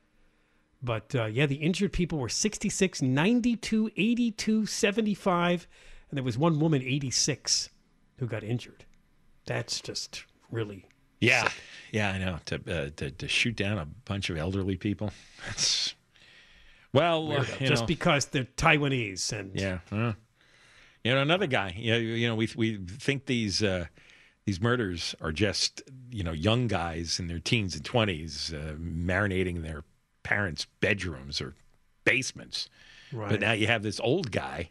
But 0.82 1.14
uh, 1.14 1.24
yeah, 1.26 1.46
the 1.46 1.56
injured 1.56 1.92
people 1.92 2.18
were 2.18 2.28
66, 2.28 3.02
92, 3.02 3.90
82, 3.96 4.66
75, 4.66 5.66
and 6.10 6.16
there 6.16 6.24
was 6.24 6.38
one 6.38 6.60
woman, 6.60 6.82
86, 6.82 7.70
who 8.18 8.26
got 8.26 8.44
injured. 8.44 8.84
That's 9.44 9.80
just 9.80 10.24
really 10.50 10.86
Yeah, 11.20 11.44
sick. 11.44 11.52
yeah, 11.92 12.10
I 12.12 12.18
know. 12.18 12.38
To, 12.46 12.54
uh, 12.56 12.90
to 12.96 13.10
to 13.10 13.28
shoot 13.28 13.56
down 13.56 13.78
a 13.78 13.86
bunch 14.04 14.30
of 14.30 14.36
elderly 14.36 14.76
people. 14.76 15.10
That's 15.46 15.94
well, 16.92 17.32
uh, 17.32 17.44
just 17.60 17.82
know, 17.82 17.86
because 17.86 18.26
they're 18.26 18.44
Taiwanese 18.44 19.32
and 19.32 19.54
yeah. 19.54 19.78
uh, 19.92 20.12
you 21.04 21.14
know, 21.14 21.20
another 21.20 21.46
guy. 21.46 21.74
You 21.76 21.92
know, 21.92 21.98
you 21.98 22.28
know, 22.28 22.34
we 22.34 22.48
we 22.56 22.76
think 22.76 23.26
these 23.26 23.62
uh, 23.62 23.86
these 24.46 24.60
murders 24.60 25.14
are 25.20 25.32
just 25.32 25.82
you 26.10 26.22
know 26.22 26.32
young 26.32 26.66
guys 26.66 27.18
in 27.18 27.28
their 27.28 27.38
teens 27.38 27.74
and 27.74 27.84
twenties 27.84 28.52
uh, 28.54 28.74
marinating 28.78 29.62
their 29.62 29.84
parents' 30.22 30.66
bedrooms 30.80 31.40
or 31.40 31.54
basements. 32.04 32.68
Right. 33.12 33.30
But 33.30 33.40
now 33.40 33.52
you 33.52 33.66
have 33.66 33.82
this 33.82 34.00
old 34.00 34.30
guy. 34.30 34.70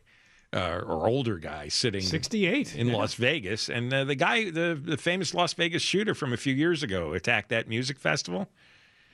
Uh, 0.53 0.81
or 0.87 1.09
older 1.09 1.37
guy 1.37 1.67
sitting 1.67 2.01
68 2.01 2.73
in 2.73 2.87
yeah. 2.87 2.95
Las 2.95 3.15
Vegas, 3.15 3.67
and 3.67 3.93
uh, 3.93 4.05
the 4.05 4.15
guy, 4.15 4.49
the, 4.49 4.81
the 4.81 4.95
famous 4.95 5.33
Las 5.33 5.53
Vegas 5.53 5.81
shooter 5.81 6.15
from 6.15 6.31
a 6.31 6.37
few 6.37 6.53
years 6.53 6.83
ago, 6.83 7.11
attacked 7.11 7.49
that 7.49 7.67
music 7.67 7.99
festival. 7.99 8.47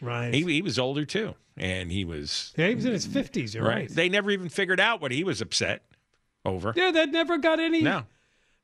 Right. 0.01 0.33
He, 0.33 0.43
he 0.43 0.61
was 0.61 0.77
older 0.79 1.05
too, 1.05 1.35
and 1.57 1.91
he 1.91 2.05
was 2.05 2.53
yeah, 2.57 2.69
he 2.69 2.75
was 2.75 2.85
in 2.85 2.93
his 2.93 3.07
50s. 3.07 3.53
You're 3.53 3.65
right. 3.65 3.89
They 3.89 4.09
never 4.09 4.31
even 4.31 4.49
figured 4.49 4.79
out 4.79 5.01
what 5.01 5.11
he 5.11 5.23
was 5.23 5.41
upset 5.41 5.83
over. 6.45 6.73
Yeah, 6.75 6.91
that 6.91 7.09
never 7.09 7.37
got 7.37 7.59
any. 7.59 7.81
No. 7.81 8.03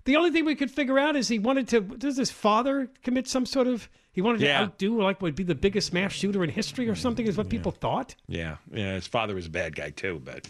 The 0.06 0.16
only 0.16 0.32
thing 0.32 0.46
we 0.46 0.56
could 0.56 0.72
figure 0.72 0.98
out 0.98 1.16
is 1.16 1.28
he 1.28 1.40
wanted 1.40 1.68
to. 1.70 1.82
Does 1.82 2.18
his 2.18 2.32
father 2.32 2.90
commit 3.04 3.28
some 3.28 3.46
sort 3.46 3.68
of? 3.68 3.90
He 4.12 4.22
wanted 4.22 4.40
to 4.40 4.52
outdo 4.52 5.02
like 5.02 5.22
would 5.22 5.36
be 5.36 5.44
the 5.44 5.56
biggest 5.56 5.94
mass 5.94 6.12
shooter 6.14 6.44
in 6.44 6.50
history 6.50 6.90
or 6.90 6.96
something, 6.96 7.28
is 7.28 7.38
what 7.38 7.48
people 7.50 7.72
thought. 7.72 8.16
Yeah, 8.28 8.58
yeah. 8.72 8.96
His 8.96 9.08
father 9.08 9.36
was 9.36 9.46
a 9.46 9.50
bad 9.52 9.76
guy 9.76 9.92
too, 9.92 10.22
but 10.24 10.48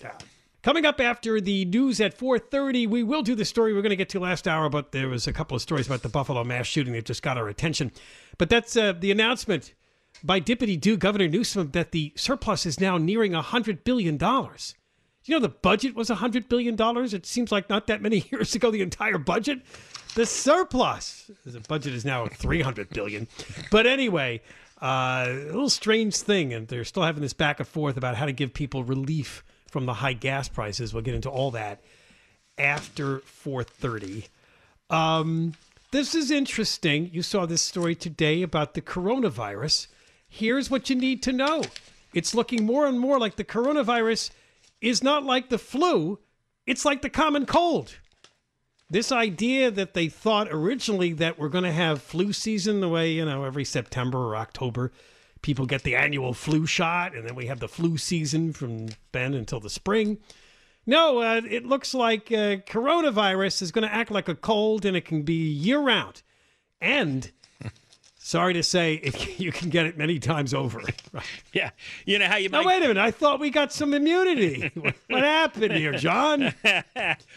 Yeah. 0.00 0.12
Coming 0.62 0.86
up 0.86 1.00
after 1.00 1.40
the 1.40 1.64
news 1.64 2.00
at 2.00 2.16
4:30, 2.16 2.86
we 2.88 3.02
will 3.02 3.22
do 3.22 3.34
the 3.34 3.44
story 3.44 3.74
we're 3.74 3.82
going 3.82 3.90
to 3.90 3.96
get 3.96 4.10
to 4.10 4.20
last 4.20 4.46
hour, 4.46 4.68
but 4.68 4.92
there 4.92 5.08
was 5.08 5.26
a 5.26 5.32
couple 5.32 5.56
of 5.56 5.62
stories 5.62 5.86
about 5.88 6.02
the 6.02 6.08
Buffalo 6.08 6.44
mass 6.44 6.66
shooting 6.66 6.92
that 6.92 7.04
just 7.04 7.22
got 7.22 7.36
our 7.36 7.48
attention. 7.48 7.90
But 8.38 8.48
that's 8.48 8.76
uh, 8.76 8.92
the 8.92 9.10
announcement 9.10 9.74
by 10.24 10.40
Dippity 10.40 10.80
Doo 10.80 10.96
Governor 10.96 11.28
Newsom 11.28 11.70
that 11.72 11.92
the 11.92 12.12
surplus 12.16 12.66
is 12.66 12.80
now 12.80 12.98
nearing 12.98 13.32
$100 13.32 13.84
billion. 13.84 14.18
You 15.24 15.34
know, 15.36 15.40
the 15.40 15.48
budget 15.48 15.94
was 15.94 16.08
$100 16.08 16.48
billion. 16.48 16.76
It 17.14 17.26
seems 17.26 17.52
like 17.52 17.68
not 17.68 17.86
that 17.86 18.02
many 18.02 18.24
years 18.32 18.54
ago, 18.54 18.70
the 18.70 18.82
entire 18.82 19.18
budget. 19.18 19.60
The 20.14 20.26
surplus, 20.26 21.30
the 21.46 21.60
budget 21.60 21.94
is 21.94 22.04
now 22.04 22.26
300 22.26 22.90
billion. 22.90 23.28
But 23.70 23.86
anyway, 23.86 24.42
uh, 24.80 25.26
a 25.28 25.46
little 25.46 25.70
strange 25.70 26.16
thing, 26.16 26.52
and 26.52 26.68
they're 26.68 26.84
still 26.84 27.04
having 27.04 27.22
this 27.22 27.32
back 27.32 27.60
and 27.60 27.68
forth 27.68 27.96
about 27.96 28.16
how 28.16 28.26
to 28.26 28.32
give 28.32 28.52
people 28.52 28.84
relief 28.84 29.42
from 29.70 29.86
the 29.86 29.94
high 29.94 30.12
gas 30.12 30.48
prices. 30.48 30.92
We'll 30.92 31.02
get 31.02 31.14
into 31.14 31.30
all 31.30 31.52
that 31.52 31.82
after 32.58 33.20
4:30. 33.20 34.28
Um, 34.90 35.54
this 35.92 36.14
is 36.14 36.30
interesting. 36.30 37.08
You 37.12 37.22
saw 37.22 37.46
this 37.46 37.62
story 37.62 37.94
today 37.94 38.42
about 38.42 38.74
the 38.74 38.82
coronavirus. 38.82 39.86
Here's 40.34 40.70
what 40.70 40.88
you 40.88 40.96
need 40.96 41.22
to 41.24 41.32
know. 41.32 41.62
It's 42.14 42.34
looking 42.34 42.64
more 42.64 42.86
and 42.86 42.98
more 42.98 43.18
like 43.18 43.36
the 43.36 43.44
coronavirus 43.44 44.30
is 44.80 45.02
not 45.02 45.24
like 45.24 45.50
the 45.50 45.58
flu, 45.58 46.20
it's 46.66 46.86
like 46.86 47.02
the 47.02 47.10
common 47.10 47.44
cold. 47.44 47.98
This 48.88 49.12
idea 49.12 49.70
that 49.70 49.92
they 49.92 50.08
thought 50.08 50.48
originally 50.50 51.12
that 51.12 51.38
we're 51.38 51.50
going 51.50 51.64
to 51.64 51.72
have 51.72 52.00
flu 52.00 52.32
season 52.32 52.80
the 52.80 52.88
way, 52.88 53.12
you 53.12 53.26
know, 53.26 53.44
every 53.44 53.66
September 53.66 54.16
or 54.16 54.36
October, 54.36 54.90
people 55.42 55.66
get 55.66 55.82
the 55.82 55.96
annual 55.96 56.32
flu 56.32 56.64
shot, 56.64 57.14
and 57.14 57.28
then 57.28 57.34
we 57.34 57.44
have 57.48 57.60
the 57.60 57.68
flu 57.68 57.98
season 57.98 58.54
from 58.54 58.88
then 59.12 59.34
until 59.34 59.60
the 59.60 59.68
spring. 59.68 60.16
No, 60.86 61.18
uh, 61.18 61.42
it 61.46 61.66
looks 61.66 61.92
like 61.92 62.32
uh, 62.32 62.64
coronavirus 62.64 63.60
is 63.60 63.70
going 63.70 63.86
to 63.86 63.94
act 63.94 64.10
like 64.10 64.30
a 64.30 64.34
cold 64.34 64.86
and 64.86 64.96
it 64.96 65.04
can 65.04 65.24
be 65.24 65.34
year 65.34 65.78
round. 65.78 66.22
And 66.80 67.30
sorry 68.22 68.54
to 68.54 68.62
say, 68.62 68.94
it, 68.94 69.38
you 69.38 69.52
can 69.52 69.68
get 69.68 69.84
it 69.84 69.98
many 69.98 70.18
times 70.18 70.54
over. 70.54 70.80
Right. 71.12 71.24
yeah, 71.52 71.70
you 72.06 72.18
know 72.18 72.24
how 72.24 72.36
you 72.36 72.48
Now, 72.48 72.62
might. 72.62 72.66
wait 72.66 72.76
a 72.84 72.88
minute. 72.88 72.96
I 72.96 73.10
thought 73.10 73.38
we 73.38 73.50
got 73.50 73.70
some 73.70 73.92
immunity. 73.92 74.70
what 75.08 75.22
happened 75.22 75.72
here, 75.72 75.92
John? 75.92 76.54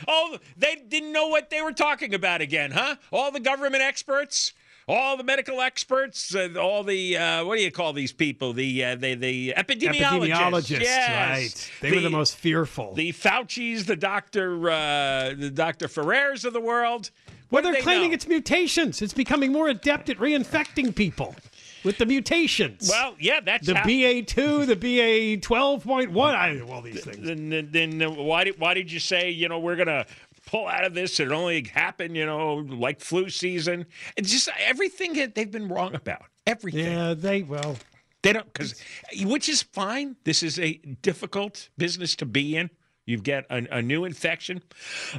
oh, 0.08 0.38
they 0.56 0.76
didn't 0.76 1.12
know 1.12 1.28
what 1.28 1.50
they 1.50 1.62
were 1.62 1.74
talking 1.74 2.14
about 2.14 2.40
again, 2.40 2.72
huh? 2.72 2.96
All 3.12 3.32
the 3.32 3.42
government 3.42 3.84
experts, 3.84 4.54
all 4.88 5.18
the 5.18 5.26
medical 5.26 5.60
experts, 5.60 6.34
uh, 6.34 6.50
all 6.58 6.84
the 6.84 7.18
uh, 7.18 7.44
what 7.44 7.58
do 7.58 7.64
you 7.64 7.72
call 7.72 7.92
these 7.92 8.14
people? 8.14 8.54
The 8.54 8.86
uh, 8.86 8.96
the 8.96 9.16
the 9.16 9.54
epidemiologists. 9.58 10.30
Epidemiologists, 10.30 10.80
yes. 10.80 11.30
right. 11.30 11.72
They 11.82 11.92
were 11.96 12.02
the 12.02 12.10
most 12.10 12.38
fearful. 12.38 12.94
The 12.94 13.12
Fauci's, 13.12 13.86
the 13.86 13.98
Doctor, 13.98 14.70
uh, 14.70 15.34
the 15.38 15.52
Doctor 15.54 15.90
Ferrers 15.90 16.46
of 16.46 16.54
the 16.54 16.62
world. 16.62 17.12
Well, 17.52 17.62
they're 17.62 17.74
they 17.74 17.82
claiming 17.82 18.10
know? 18.10 18.16
it's 18.16 18.28
mutations. 18.28 19.02
It's 19.02 19.14
becoming 19.14 19.52
more 19.52 19.70
adept 19.70 20.10
at 20.10 20.18
reinfecting 20.18 20.96
people 20.96 21.36
with 21.84 21.98
the 21.98 22.06
mutations. 22.06 22.90
Well, 22.90 23.16
yeah, 23.20 23.40
that's 23.40 23.68
the 23.68 23.76
how- 23.76 23.84
BA2, 23.86 24.66
the 24.66 24.76
BA 24.76 25.38
12.1, 25.38 26.36
I 26.36 26.60
all 26.62 26.82
these 26.82 27.04
things. 27.04 27.26
Then, 27.26 27.50
then, 27.50 27.98
then 27.98 28.16
why 28.16 28.44
did 28.44 28.60
why 28.60 28.74
did 28.74 28.92
you 28.92 29.00
say 29.00 29.30
you 29.30 29.48
know 29.48 29.60
we're 29.60 29.76
gonna 29.76 30.06
pull 30.48 30.68
out 30.68 30.84
of 30.84 30.94
this? 30.94 31.20
It 31.20 31.32
only 31.32 31.64
happened 31.64 32.18
you 32.18 32.26
know 32.26 32.56
like 32.56 33.00
flu 33.00 33.30
season. 33.30 33.86
It's 34.18 34.32
just 34.32 34.50
everything 34.60 35.14
that 35.14 35.36
they've 35.36 35.52
been 35.52 35.68
wrong 35.68 35.96
about. 35.96 36.24
Everything. 36.48 36.86
Yeah, 36.86 37.14
they 37.14 37.44
well. 37.44 37.78
They 38.24 38.34
don't 38.34 38.52
because 38.52 38.74
which 39.22 39.48
is 39.48 39.62
fine. 39.62 40.16
This 40.24 40.42
is 40.42 40.60
a 40.60 40.74
difficult 41.04 41.70
business 41.78 42.16
to 42.18 42.26
be 42.26 42.56
in. 42.56 42.72
You've 43.06 43.24
got 43.24 43.46
a, 43.50 43.78
a 43.78 43.82
new 43.82 44.04
infection, 44.06 44.62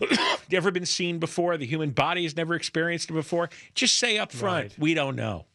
never 0.51 0.71
been 0.71 0.87
seen 0.87 1.19
before. 1.19 1.57
The 1.57 1.67
human 1.67 1.91
body 1.91 2.25
has 2.25 2.37
never 2.37 2.55
experienced 2.55 3.11
it 3.11 3.15
before. 3.15 3.49
Just 3.75 3.97
say 3.99 4.19
up 4.19 4.33
front, 4.33 4.65
Right. 4.71 4.79
we 4.79 4.95
don't 4.95 5.17
know. 5.17 5.47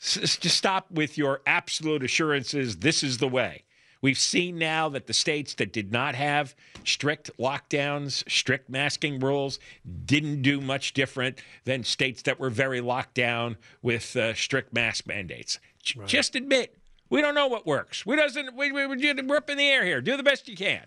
S- 0.00 0.36
Just 0.38 0.56
stop 0.56 0.90
with 0.90 1.18
your 1.18 1.40
absolute 1.46 2.02
assurances. 2.04 2.76
This 2.76 3.02
is 3.02 3.18
the 3.18 3.28
way. 3.28 3.64
We've 4.02 4.18
seen 4.18 4.58
now 4.58 4.88
that 4.90 5.06
the 5.06 5.14
states 5.14 5.54
that 5.54 5.72
did 5.72 5.90
not 5.90 6.14
have 6.14 6.54
strict 6.84 7.30
lockdowns, 7.38 8.28
strict 8.30 8.68
masking 8.68 9.18
rules, 9.18 9.58
didn't 10.04 10.42
do 10.42 10.60
much 10.60 10.92
different 10.92 11.40
than 11.64 11.82
states 11.82 12.22
that 12.22 12.38
were 12.38 12.50
very 12.50 12.80
locked 12.80 13.14
down 13.14 13.56
with 13.82 14.14
uh, 14.14 14.34
strict 14.34 14.72
mask 14.72 15.06
mandates. 15.06 15.58
J- 15.82 16.00
Just 16.06 16.36
admit 16.36 16.76
we 17.08 17.20
don't 17.22 17.34
know 17.34 17.48
what 17.48 17.66
works. 17.66 18.04
We 18.06 18.14
doesn't. 18.16 18.54
We, 18.54 18.70
we, 18.70 18.86
we're 18.86 19.36
up 19.36 19.50
in 19.50 19.56
the 19.58 19.66
air 19.66 19.84
here. 19.84 20.00
Do 20.00 20.16
the 20.16 20.22
best 20.22 20.46
you 20.46 20.56
can. 20.56 20.82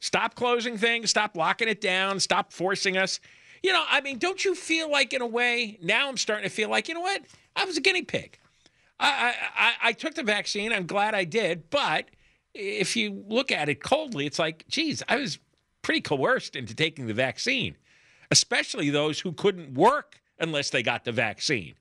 Stop 0.00 0.34
closing 0.34 0.76
things. 0.76 1.10
Stop 1.10 1.36
locking 1.36 1.68
it 1.68 1.80
down. 1.80 2.20
Stop 2.20 2.52
forcing 2.52 2.96
us. 2.96 3.20
You 3.62 3.72
know, 3.72 3.84
I 3.88 4.00
mean, 4.00 4.18
don't 4.18 4.42
you 4.44 4.54
feel 4.54 4.90
like, 4.90 5.12
in 5.12 5.20
a 5.20 5.26
way, 5.26 5.78
now 5.82 6.08
I'm 6.08 6.16
starting 6.16 6.48
to 6.48 6.54
feel 6.54 6.70
like, 6.70 6.88
you 6.88 6.94
know 6.94 7.00
what? 7.00 7.22
I 7.56 7.64
was 7.64 7.76
a 7.76 7.80
guinea 7.80 8.02
pig. 8.02 8.38
I, 8.98 9.34
I, 9.56 9.72
I, 9.82 9.92
took 9.92 10.14
the 10.14 10.22
vaccine. 10.22 10.72
I'm 10.72 10.86
glad 10.86 11.14
I 11.14 11.24
did. 11.24 11.70
But 11.70 12.06
if 12.54 12.96
you 12.96 13.24
look 13.28 13.50
at 13.50 13.68
it 13.68 13.82
coldly, 13.82 14.26
it's 14.26 14.38
like, 14.38 14.66
geez, 14.68 15.02
I 15.08 15.16
was 15.16 15.38
pretty 15.82 16.02
coerced 16.02 16.54
into 16.54 16.74
taking 16.74 17.06
the 17.06 17.14
vaccine, 17.14 17.76
especially 18.30 18.90
those 18.90 19.20
who 19.20 19.32
couldn't 19.32 19.74
work 19.74 20.20
unless 20.38 20.70
they 20.70 20.82
got 20.82 21.04
the 21.04 21.12
vaccine. 21.12 21.74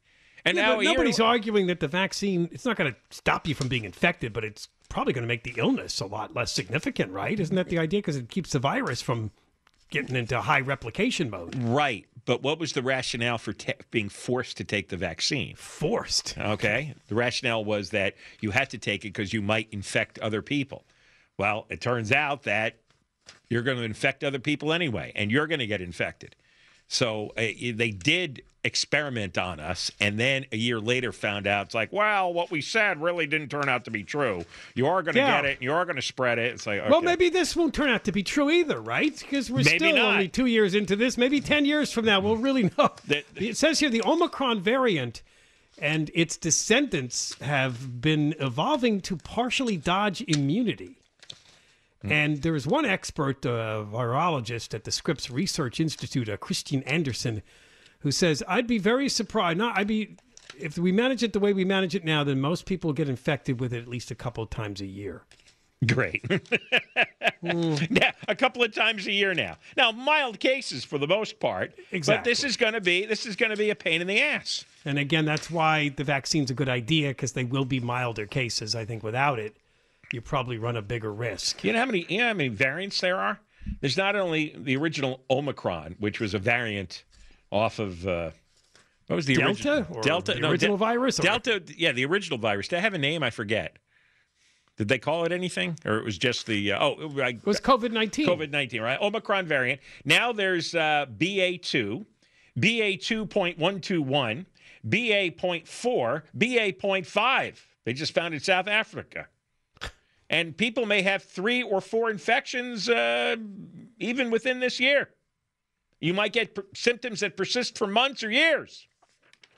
And 0.46 0.58
Yeah, 0.58 0.64
now 0.64 0.76
but 0.76 0.80
a 0.80 0.84
year- 0.84 0.92
nobody's 0.94 1.20
arguing 1.20 1.68
that 1.68 1.80
the 1.80 1.88
vaccine, 1.88 2.50
it's 2.52 2.66
not 2.66 2.78
going 2.78 2.92
to 2.94 2.98
stop 3.10 3.48
you 3.48 3.56
from 3.56 3.68
being 3.68 3.84
infected, 3.84 4.34
but 4.34 4.44
it's 4.44 4.68
probably 4.90 5.14
going 5.14 5.24
to 5.24 5.28
make 5.28 5.44
the 5.44 5.54
illness 5.58 6.00
a 6.00 6.06
lot 6.06 6.34
less 6.36 6.52
significant, 6.52 7.12
right? 7.12 7.40
Isn't 7.40 7.56
that 7.56 7.70
the 7.70 7.78
idea? 7.78 8.00
Because 8.00 8.16
it 8.16 8.30
keeps 8.30 8.52
the 8.52 8.60
virus 8.60 9.02
from 9.02 9.32
getting 9.90 10.16
into 10.16 10.40
high 10.42 10.60
replication 10.62 11.30
mode. 11.30 11.56
Right. 11.56 12.06
But 12.26 12.44
what 12.44 12.60
was 12.60 12.74
the 12.74 12.82
rationale 12.84 13.38
for 13.40 13.54
ta 13.54 13.74
being 13.92 14.08
forced 14.10 14.58
to 14.58 14.64
take 14.64 14.90
the 14.90 14.98
vaccine? 14.98 15.56
Forced. 15.56 16.38
Okay. 16.38 16.94
The 17.08 17.16
rationale 17.16 17.66
was 17.66 17.90
that 17.90 18.16
you 18.40 18.52
had 18.52 18.70
to 18.72 18.78
take 18.78 19.04
it 19.04 19.10
because 19.14 19.34
you 19.34 19.42
might 19.42 19.68
infect 19.72 20.20
other 20.20 20.42
people. 20.42 20.86
Well, 21.38 21.66
it 21.70 21.82
turns 21.82 22.12
out 22.12 22.44
that 22.44 22.76
you're 23.50 23.64
going 23.64 23.78
to 23.78 23.84
infect 23.84 24.24
other 24.24 24.40
people 24.40 24.74
anyway, 24.74 25.12
and 25.16 25.32
you're 25.32 25.48
going 25.48 25.60
to 25.60 25.68
get 25.68 25.82
infected. 25.82 26.36
So 26.88 27.30
uh, 27.38 27.42
they 27.74 27.92
did 27.92 28.44
experiment 28.64 29.38
on 29.38 29.60
us, 29.60 29.90
and 30.02 30.20
then 30.20 30.46
a 30.52 30.58
year 30.58 30.80
later 30.80 31.12
found 31.12 31.48
out 31.48 31.68
it's 31.68 31.76
like, 31.76 31.94
well, 31.94 32.34
what 32.34 32.52
we 32.52 32.62
said 32.62 33.02
really 33.02 33.26
didn't 33.26 33.50
turn 33.50 33.70
out 33.70 33.86
to 33.86 33.92
be 33.92 34.04
true. 34.04 34.44
You 34.76 34.88
are 34.88 35.02
going 35.02 35.16
to 35.16 35.22
Yeah. 35.22 35.42
get 35.42 35.46
it, 35.50 35.54
and 35.58 35.62
you 35.64 35.72
are 35.74 35.86
going 35.86 35.96
to 35.96 36.02
spread 36.02 36.40
it. 36.40 36.54
It's 36.54 36.68
like, 36.68 36.80
okay. 36.82 36.90
Well, 36.90 37.02
maybe 37.02 37.30
this 37.30 37.56
won't 37.56 37.74
turn 37.74 37.90
out 37.90 38.04
to 38.06 38.12
be 38.12 38.22
true 38.24 38.50
either, 38.50 38.82
right? 38.82 39.18
Because 39.18 39.50
we're 39.50 39.64
Maybe 39.64 39.78
still 39.78 39.96
not. 39.96 40.14
only 40.14 40.28
two 40.28 40.46
years 40.46 40.76
into 40.76 40.96
this. 40.96 41.18
Maybe 41.18 41.40
10 41.42 41.64
years 41.66 41.92
from 41.92 42.06
now, 42.06 42.20
we'll 42.20 42.38
really 42.38 42.64
know. 42.78 42.90
The- 43.08 43.24
it 43.36 43.56
says 43.58 43.80
here 43.80 43.90
the 43.90 44.04
Omicron 44.06 44.62
variant 44.62 45.22
and 45.82 46.12
its 46.14 46.36
descendants 46.36 47.40
have 47.40 48.02
been 48.02 48.36
evolving 48.40 49.00
to 49.02 49.16
partially 49.16 49.78
dodge 49.78 50.22
immunity. 50.28 50.98
And 52.04 52.42
there 52.44 52.56
is 52.56 52.66
one 52.66 52.86
expert, 52.86 53.46
uh, 53.46 53.84
virologist 53.92 54.74
at 54.74 54.86
the 54.86 54.92
Scripps 54.92 55.30
Research 55.30 55.80
Institute, 55.82 56.30
uh, 56.30 56.38
Kristian 56.38 56.82
Andersen, 56.86 57.42
who 58.00 58.12
says, 58.12 58.44
"I'd 58.48 58.68
be 58.68 58.78
very 58.78 59.10
surprised. 59.10 59.58
Not, 59.58 59.78
I'd 59.78 59.88
be 59.88 60.18
if 60.58 60.78
we 60.78 60.92
manage 60.92 61.24
it 61.24 61.34
the 61.34 61.40
way 61.40 61.54
we 61.54 61.66
manage 61.66 61.96
it 61.96 62.04
now, 62.04 62.24
then 62.24 62.42
most 62.42 62.66
people 62.66 62.92
get 62.94 63.08
infected 63.08 63.60
with 63.60 63.74
it 63.74 63.82
at 63.82 63.88
least 63.88 64.12
a 64.12 64.16
couple 64.16 64.44
of 64.44 64.50
times 64.50 64.82
a 64.82 64.86
year." 64.86 65.24
Great. 65.86 66.26
Hmm. 67.42 67.76
yeah, 67.90 68.12
a 68.28 68.36
couple 68.36 68.64
of 68.64 68.74
times 68.74 69.08
a 69.08 69.14
year 69.14 69.34
now. 69.34 69.56
Now, 69.78 69.94
mild 69.94 70.40
cases 70.40 70.84
for 70.84 70.98
the 70.98 71.08
most 71.08 71.40
part. 71.40 71.74
Exactly. 71.92 72.18
But 72.18 72.24
this 72.26 72.44
is 72.44 72.58
going 72.58 72.74
to 72.74 72.82
be 72.82 73.06
this 73.06 73.26
is 73.26 73.38
going 73.38 73.52
to 73.52 73.58
be 73.58 73.70
a 73.70 73.76
pain 73.76 74.02
in 74.02 74.08
the 74.08 74.20
ass. 74.20 74.66
And 74.84 75.00
again, 75.00 75.24
that's 75.24 75.50
why 75.50 75.90
the 75.90 76.04
vaccine's 76.04 76.52
a 76.52 76.54
good 76.54 76.68
idea 76.68 77.10
because 77.10 77.32
they 77.32 77.46
will 77.46 77.64
be 77.64 77.80
milder 77.80 78.26
cases. 78.26 78.76
I 78.76 78.84
think 78.84 79.04
without 79.04 79.40
it, 79.40 79.56
you 80.12 80.20
probably 80.20 80.58
run 80.58 80.76
a 80.76 80.82
bigger 80.82 81.14
risk. 81.14 81.64
You 81.64 81.72
know 81.72 81.80
how 81.80 81.86
many 81.86 82.06
you 82.10 82.18
know 82.18 82.28
how 82.28 82.34
many 82.34 82.50
variants 82.50 83.00
there 83.00 83.18
are? 83.18 83.40
There's 83.80 83.98
not 83.98 84.18
only 84.18 84.54
the 84.58 84.76
original 84.76 85.22
Omicron, 85.30 85.96
which 86.00 86.20
was 86.20 86.34
a 86.34 86.40
variant 86.40 87.04
off 87.52 87.80
of 87.80 88.08
uh, 88.08 88.32
what 89.08 89.16
was 89.16 89.26
the 89.26 89.36
Delta 89.36 89.50
original 89.50 89.98
or 89.98 90.02
Delta 90.02 90.34
the 90.34 90.40
no, 90.40 90.52
original 90.52 90.78
De- 90.78 90.80
virus 90.80 91.20
or- 91.20 91.24
Delta 91.24 91.64
yeah 91.78 91.92
the 91.92 92.06
original 92.06 92.38
virus. 92.38 92.72
It 92.72 92.80
have 92.80 92.94
a 92.94 92.98
name? 92.98 93.24
I 93.24 93.30
forget. 93.30 93.78
Did 94.78 94.88
they 94.88 94.98
call 94.98 95.26
it 95.26 95.34
anything, 95.34 95.78
or 95.84 95.98
it 95.98 96.06
was 96.06 96.18
just 96.18 96.46
the 96.46 96.72
uh, 96.72 96.82
oh 96.82 97.12
I, 97.22 97.30
It 97.30 97.46
was 97.46 97.60
COVID 97.60 97.92
nineteen. 97.92 98.28
COVID 98.28 98.50
19, 98.50 98.82
right? 98.82 99.00
Omicron 99.02 99.46
variant. 99.46 99.82
Now 100.06 100.32
there's 100.32 100.74
uh, 100.74 101.06
BA2, 101.18 102.06
BA2.121, 102.58 104.46
BA.4, 104.86 106.22
BA.5. 106.34 107.56
They 107.84 107.94
just 107.94 108.14
found 108.14 108.34
in 108.34 108.40
South 108.40 108.68
Africa. 108.68 109.28
And 110.30 110.56
people 110.56 110.86
may 110.86 111.02
have 111.02 111.24
three 111.24 111.64
or 111.64 111.82
four 111.82 112.12
infections 112.12 112.88
uh, 112.88 113.36
even 113.98 114.30
within 114.30 114.60
this 114.60 114.80
year. 114.80 115.10
You 116.00 116.14
might 116.14 116.34
get 116.34 116.56
per- 116.56 116.66
symptoms 116.74 117.20
that 117.20 117.36
persist 117.36 117.78
for 117.78 117.88
months 117.88 118.24
or 118.24 118.32
years. 118.32 118.88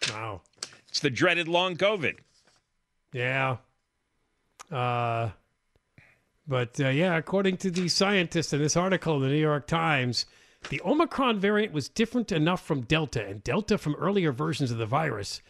Wow. 0.09 0.41
It's 0.89 0.99
the 0.99 1.09
dreaded 1.09 1.47
long 1.47 1.75
COVID. 1.77 2.17
Yeah. 3.13 3.57
Uh, 4.71 5.29
but 6.47 6.79
uh, 6.79 6.89
yeah, 6.89 7.15
according 7.17 7.57
to 7.57 7.71
the 7.71 7.87
scientists 7.87 8.53
in 8.53 8.59
this 8.59 8.75
article 8.75 9.15
in 9.17 9.21
the 9.21 9.27
New 9.29 9.35
York 9.35 9.67
Times, 9.67 10.25
the 10.69 10.81
Omicron 10.83 11.39
variant 11.39 11.73
was 11.73 11.89
different 11.89 12.31
enough 12.31 12.65
from 12.65 12.81
Delta 12.81 13.25
and 13.25 13.43
Delta 13.43 13.77
from 13.77 13.95
earlier 13.95 14.31
versions 14.31 14.71
of 14.71 14.77
the 14.77 14.85
virus. 14.85 15.41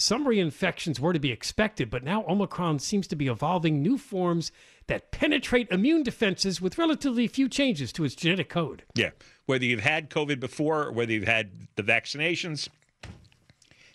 Some 0.00 0.24
reinfections 0.24 1.00
were 1.00 1.12
to 1.12 1.18
be 1.18 1.32
expected, 1.32 1.90
but 1.90 2.04
now 2.04 2.24
Omicron 2.28 2.78
seems 2.78 3.08
to 3.08 3.16
be 3.16 3.26
evolving 3.26 3.82
new 3.82 3.98
forms 3.98 4.52
that 4.86 5.10
penetrate 5.10 5.68
immune 5.72 6.04
defenses 6.04 6.60
with 6.60 6.78
relatively 6.78 7.26
few 7.26 7.48
changes 7.48 7.92
to 7.94 8.04
its 8.04 8.14
genetic 8.14 8.48
code. 8.48 8.84
Yeah. 8.94 9.10
Whether 9.46 9.64
you've 9.64 9.80
had 9.80 10.08
COVID 10.08 10.38
before 10.38 10.84
or 10.84 10.92
whether 10.92 11.10
you've 11.10 11.26
had 11.26 11.50
the 11.74 11.82
vaccinations, 11.82 12.68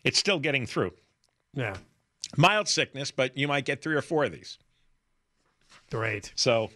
it's 0.04 0.20
still 0.20 0.40
getting 0.40 0.66
through. 0.66 0.92
Yeah. 1.54 1.78
Mild 2.36 2.68
sickness, 2.68 3.10
but 3.10 3.38
you 3.38 3.48
might 3.48 3.64
get 3.64 3.82
three 3.82 3.96
or 3.96 4.02
four 4.02 4.26
of 4.26 4.34
these. 4.34 4.58
Great. 5.90 6.34
So, 6.36 6.70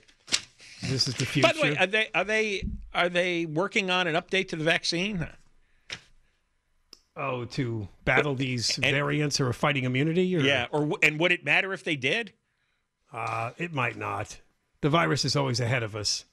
this 0.83 1.05
is 1.05 1.15
the 1.15 1.25
future. 1.25 1.49
by 1.49 1.53
the 1.53 1.61
way, 1.61 1.77
are 1.77 1.87
they 1.87 2.07
are 2.15 2.23
they 2.23 2.63
are 2.93 3.09
they 3.09 3.45
working 3.45 3.89
on 3.89 4.07
an 4.07 4.15
update 4.15 4.47
to 4.49 4.55
the 4.55 4.63
vaccine? 4.63 5.27
Oh, 7.17 7.45
to 7.45 7.87
battle 8.05 8.35
these 8.35 8.75
variants 8.75 9.41
or 9.41 9.51
fighting 9.51 9.85
immunity? 9.85 10.35
Or? 10.35 10.39
Yeah, 10.39 10.67
or 10.71 10.97
and 11.01 11.19
would 11.19 11.31
it 11.31 11.43
matter 11.43 11.73
if 11.73 11.83
they 11.83 11.95
did? 11.95 12.33
Uh, 13.11 13.51
it 13.57 13.73
might 13.73 13.97
not. 13.97 14.39
The 14.81 14.89
virus 14.89 15.25
is 15.25 15.35
always 15.35 15.59
ahead 15.59 15.81
of 15.83 15.95
us. 15.95 16.25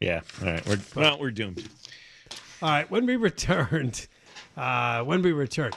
Yeah. 0.00 0.22
All 0.40 0.48
right. 0.48 0.66
We're, 0.66 0.78
well, 0.96 1.18
we're 1.18 1.30
doomed. 1.30 1.68
All 2.62 2.70
right. 2.70 2.90
When 2.90 3.04
we 3.04 3.16
returned, 3.16 4.06
uh, 4.56 5.02
when 5.02 5.20
we 5.20 5.32
returned, 5.32 5.76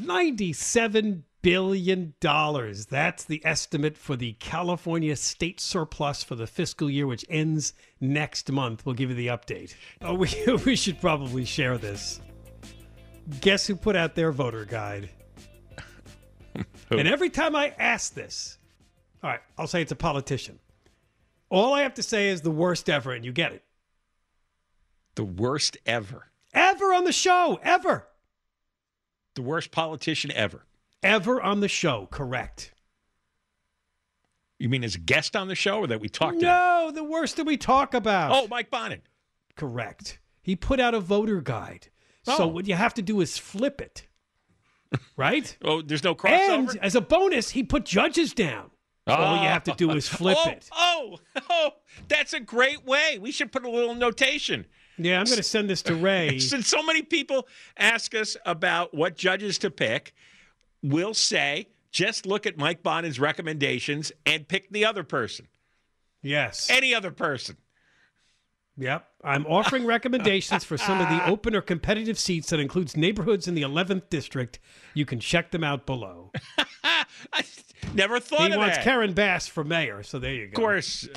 ninety-seven 0.00 1.24
billion 1.42 2.14
dollars. 2.20 2.86
That's 2.86 3.24
the 3.24 3.44
estimate 3.44 3.96
for 3.96 4.16
the 4.16 4.32
California 4.34 5.14
state 5.16 5.60
surplus 5.60 6.22
for 6.22 6.34
the 6.34 6.46
fiscal 6.46 6.88
year, 6.88 7.06
which 7.06 7.24
ends 7.28 7.74
next 8.00 8.50
month. 8.50 8.86
We'll 8.86 8.94
give 8.94 9.10
you 9.10 9.16
the 9.16 9.26
update. 9.28 9.74
Oh, 10.00 10.14
we 10.14 10.28
we 10.64 10.76
should 10.76 11.00
probably 11.00 11.44
share 11.44 11.78
this. 11.78 12.20
Guess 13.40 13.66
who 13.66 13.76
put 13.76 13.96
out 13.96 14.14
their 14.14 14.32
voter 14.32 14.64
guide? 14.64 15.10
And 16.90 17.08
every 17.08 17.30
time 17.30 17.56
I 17.56 17.72
ask 17.78 18.12
this, 18.12 18.58
all 19.22 19.30
right, 19.30 19.40
I'll 19.56 19.66
say 19.66 19.80
it's 19.80 19.92
a 19.92 19.96
politician. 19.96 20.58
All 21.48 21.72
I 21.72 21.82
have 21.82 21.94
to 21.94 22.02
say 22.02 22.28
is 22.28 22.42
the 22.42 22.50
worst 22.50 22.90
ever, 22.90 23.12
and 23.12 23.24
you 23.24 23.32
get 23.32 23.52
it. 23.52 23.64
The 25.14 25.24
worst 25.24 25.78
ever. 25.86 26.30
Ever 26.52 26.92
on 26.92 27.04
the 27.04 27.12
show, 27.12 27.58
ever. 27.62 28.08
The 29.36 29.42
worst 29.42 29.70
politician 29.70 30.30
ever. 30.32 30.66
Ever 31.02 31.40
on 31.40 31.60
the 31.60 31.68
show, 31.68 32.08
correct. 32.10 32.74
You 34.58 34.68
mean 34.68 34.84
as 34.84 34.94
a 34.94 34.98
guest 34.98 35.34
on 35.34 35.48
the 35.48 35.54
show, 35.54 35.78
or 35.78 35.86
that 35.86 36.00
we 36.00 36.08
talked 36.08 36.40
to? 36.40 36.44
No, 36.44 36.90
the 36.94 37.04
worst 37.04 37.36
that 37.36 37.46
we 37.46 37.56
talk 37.56 37.94
about. 37.94 38.32
Oh, 38.32 38.46
Mike 38.48 38.70
Bonin. 38.70 39.00
Correct. 39.56 40.20
He 40.42 40.56
put 40.56 40.78
out 40.78 40.94
a 40.94 41.00
voter 41.00 41.40
guide. 41.40 41.88
Oh. 42.26 42.36
So 42.36 42.46
what 42.46 42.66
you 42.66 42.74
have 42.74 42.94
to 42.94 43.02
do 43.02 43.20
is 43.20 43.38
flip 43.38 43.80
it. 43.80 44.06
Right? 45.16 45.56
Oh, 45.64 45.80
there's 45.80 46.04
no 46.04 46.14
crossover. 46.14 46.70
And 46.70 46.78
as 46.82 46.94
a 46.94 47.00
bonus, 47.00 47.50
he 47.50 47.62
put 47.62 47.84
judges 47.84 48.34
down. 48.34 48.70
All 49.06 49.42
you 49.42 49.48
have 49.48 49.64
to 49.64 49.72
do 49.72 49.90
is 49.92 50.08
flip 50.08 50.38
oh, 50.40 50.50
it. 50.50 50.68
Oh, 50.72 51.18
oh, 51.50 51.70
that's 52.08 52.32
a 52.34 52.40
great 52.40 52.84
way. 52.84 53.18
We 53.20 53.32
should 53.32 53.50
put 53.50 53.64
a 53.64 53.70
little 53.70 53.94
notation. 53.94 54.64
Yeah, 54.98 55.18
I'm 55.18 55.24
going 55.24 55.38
to 55.38 55.42
send 55.42 55.68
this 55.68 55.82
to 55.82 55.94
Ray. 55.94 56.38
Since 56.40 56.68
so 56.68 56.82
many 56.82 57.02
people 57.02 57.48
ask 57.76 58.14
us 58.14 58.36
about 58.46 58.94
what 58.94 59.16
judges 59.16 59.58
to 59.58 59.70
pick, 59.70 60.14
we'll 60.82 61.14
say 61.14 61.68
just 61.90 62.26
look 62.26 62.46
at 62.46 62.56
Mike 62.56 62.82
Bonin's 62.82 63.18
recommendations 63.18 64.12
and 64.24 64.46
pick 64.46 64.70
the 64.70 64.84
other 64.84 65.04
person. 65.04 65.48
Yes. 66.22 66.68
Any 66.70 66.94
other 66.94 67.10
person. 67.10 67.56
Yep. 68.82 69.06
I'm 69.24 69.46
offering 69.46 69.86
recommendations 69.86 70.64
for 70.64 70.76
some 70.76 71.00
of 71.00 71.08
the 71.08 71.24
open 71.30 71.54
or 71.54 71.60
competitive 71.62 72.18
seats 72.18 72.50
that 72.50 72.58
includes 72.58 72.96
neighborhoods 72.96 73.46
in 73.46 73.54
the 73.54 73.62
11th 73.62 74.10
district. 74.10 74.58
You 74.94 75.06
can 75.06 75.20
check 75.20 75.52
them 75.52 75.62
out 75.62 75.86
below. 75.86 76.32
I 77.32 77.44
Never 77.94 78.18
thought 78.20 78.40
of 78.40 78.46
it. 78.46 78.52
he 78.52 78.58
wants. 78.58 78.78
Karen 78.78 79.12
Bass 79.12 79.46
for 79.46 79.62
mayor, 79.64 80.02
so 80.02 80.18
there 80.18 80.34
you 80.34 80.46
go. 80.46 80.50
Of 80.50 80.54
course. 80.54 81.08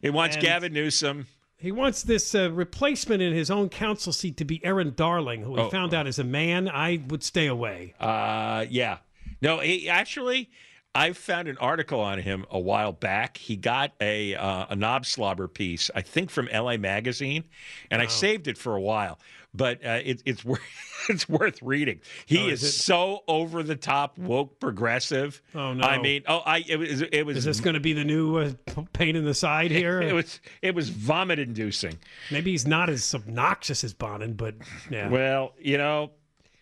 He 0.00 0.10
wants 0.10 0.36
And- 0.36 0.44
Gavin 0.44 0.72
Newsom. 0.72 1.26
He 1.60 1.72
wants 1.72 2.04
this 2.04 2.36
uh, 2.36 2.52
replacement 2.52 3.20
in 3.20 3.32
his 3.32 3.50
own 3.50 3.68
council 3.68 4.12
seat 4.12 4.36
to 4.36 4.44
be 4.44 4.64
Erin 4.64 4.92
Darling, 4.94 5.42
who 5.42 5.52
we 5.54 5.60
Oh. 5.60 5.70
found 5.70 5.92
out 5.92 6.06
is 6.06 6.20
a 6.20 6.24
man. 6.24 6.68
I 6.68 7.02
would 7.08 7.24
stay 7.24 7.48
away. 7.48 7.94
Uh, 7.98 8.64
yeah. 8.70 8.98
No, 9.42 9.58
he, 9.58 9.88
actually, 9.88 10.50
I 10.94 11.12
found 11.12 11.48
an 11.48 11.58
article 11.58 12.00
on 12.00 12.18
him 12.18 12.44
a 12.50 12.58
while 12.58 12.92
back. 12.92 13.36
He 13.36 13.56
got 13.56 13.92
a 14.00 14.34
uh, 14.34 14.66
a 14.70 14.76
knob 14.76 15.06
slobber 15.06 15.46
piece, 15.46 15.90
I 15.94 16.02
think 16.02 16.30
from 16.30 16.48
LA 16.52 16.76
Magazine, 16.76 17.44
and 17.90 18.02
I 18.02 18.06
saved 18.06 18.48
it 18.48 18.58
for 18.58 18.74
a 18.74 18.80
while. 18.80 19.18
But 19.54 19.84
uh, 19.84 20.00
it, 20.04 20.22
it's 20.24 20.44
worth 20.44 20.60
it's 21.08 21.28
worth 21.28 21.62
reading. 21.62 22.00
He 22.26 22.46
Oh, 22.46 22.48
is, 22.48 22.62
is 22.62 22.76
so 22.76 23.22
over 23.28 23.62
the 23.62 23.76
top 23.76 24.18
woke 24.18 24.58
progressive. 24.60 25.40
Oh, 25.54 25.72
no. 25.74 25.84
I 25.84 25.98
mean, 26.00 26.22
oh, 26.26 26.42
I 26.44 26.64
it 26.66 26.78
was 26.78 27.02
it 27.02 27.22
was 27.24 27.36
Is 27.38 27.44
this 27.44 27.60
going 27.60 27.74
to 27.74 27.80
be 27.80 27.92
the 27.92 28.04
new 28.04 28.36
uh, 28.38 28.52
pain 28.92 29.14
in 29.14 29.24
the 29.24 29.34
side 29.34 29.70
here? 29.80 30.00
it 30.02 30.14
was 30.14 30.40
it 30.62 30.74
was 30.74 30.88
vomit 30.88 31.38
inducing. 31.38 31.98
Maybe 32.30 32.50
he's 32.50 32.66
not 32.66 32.88
as 32.88 33.14
obnoxious 33.14 33.84
as 33.84 33.94
Bonin, 33.94 34.32
but 34.34 34.54
yeah. 34.90 35.08
Well, 35.08 35.52
you 35.60 35.78
know, 35.78 36.10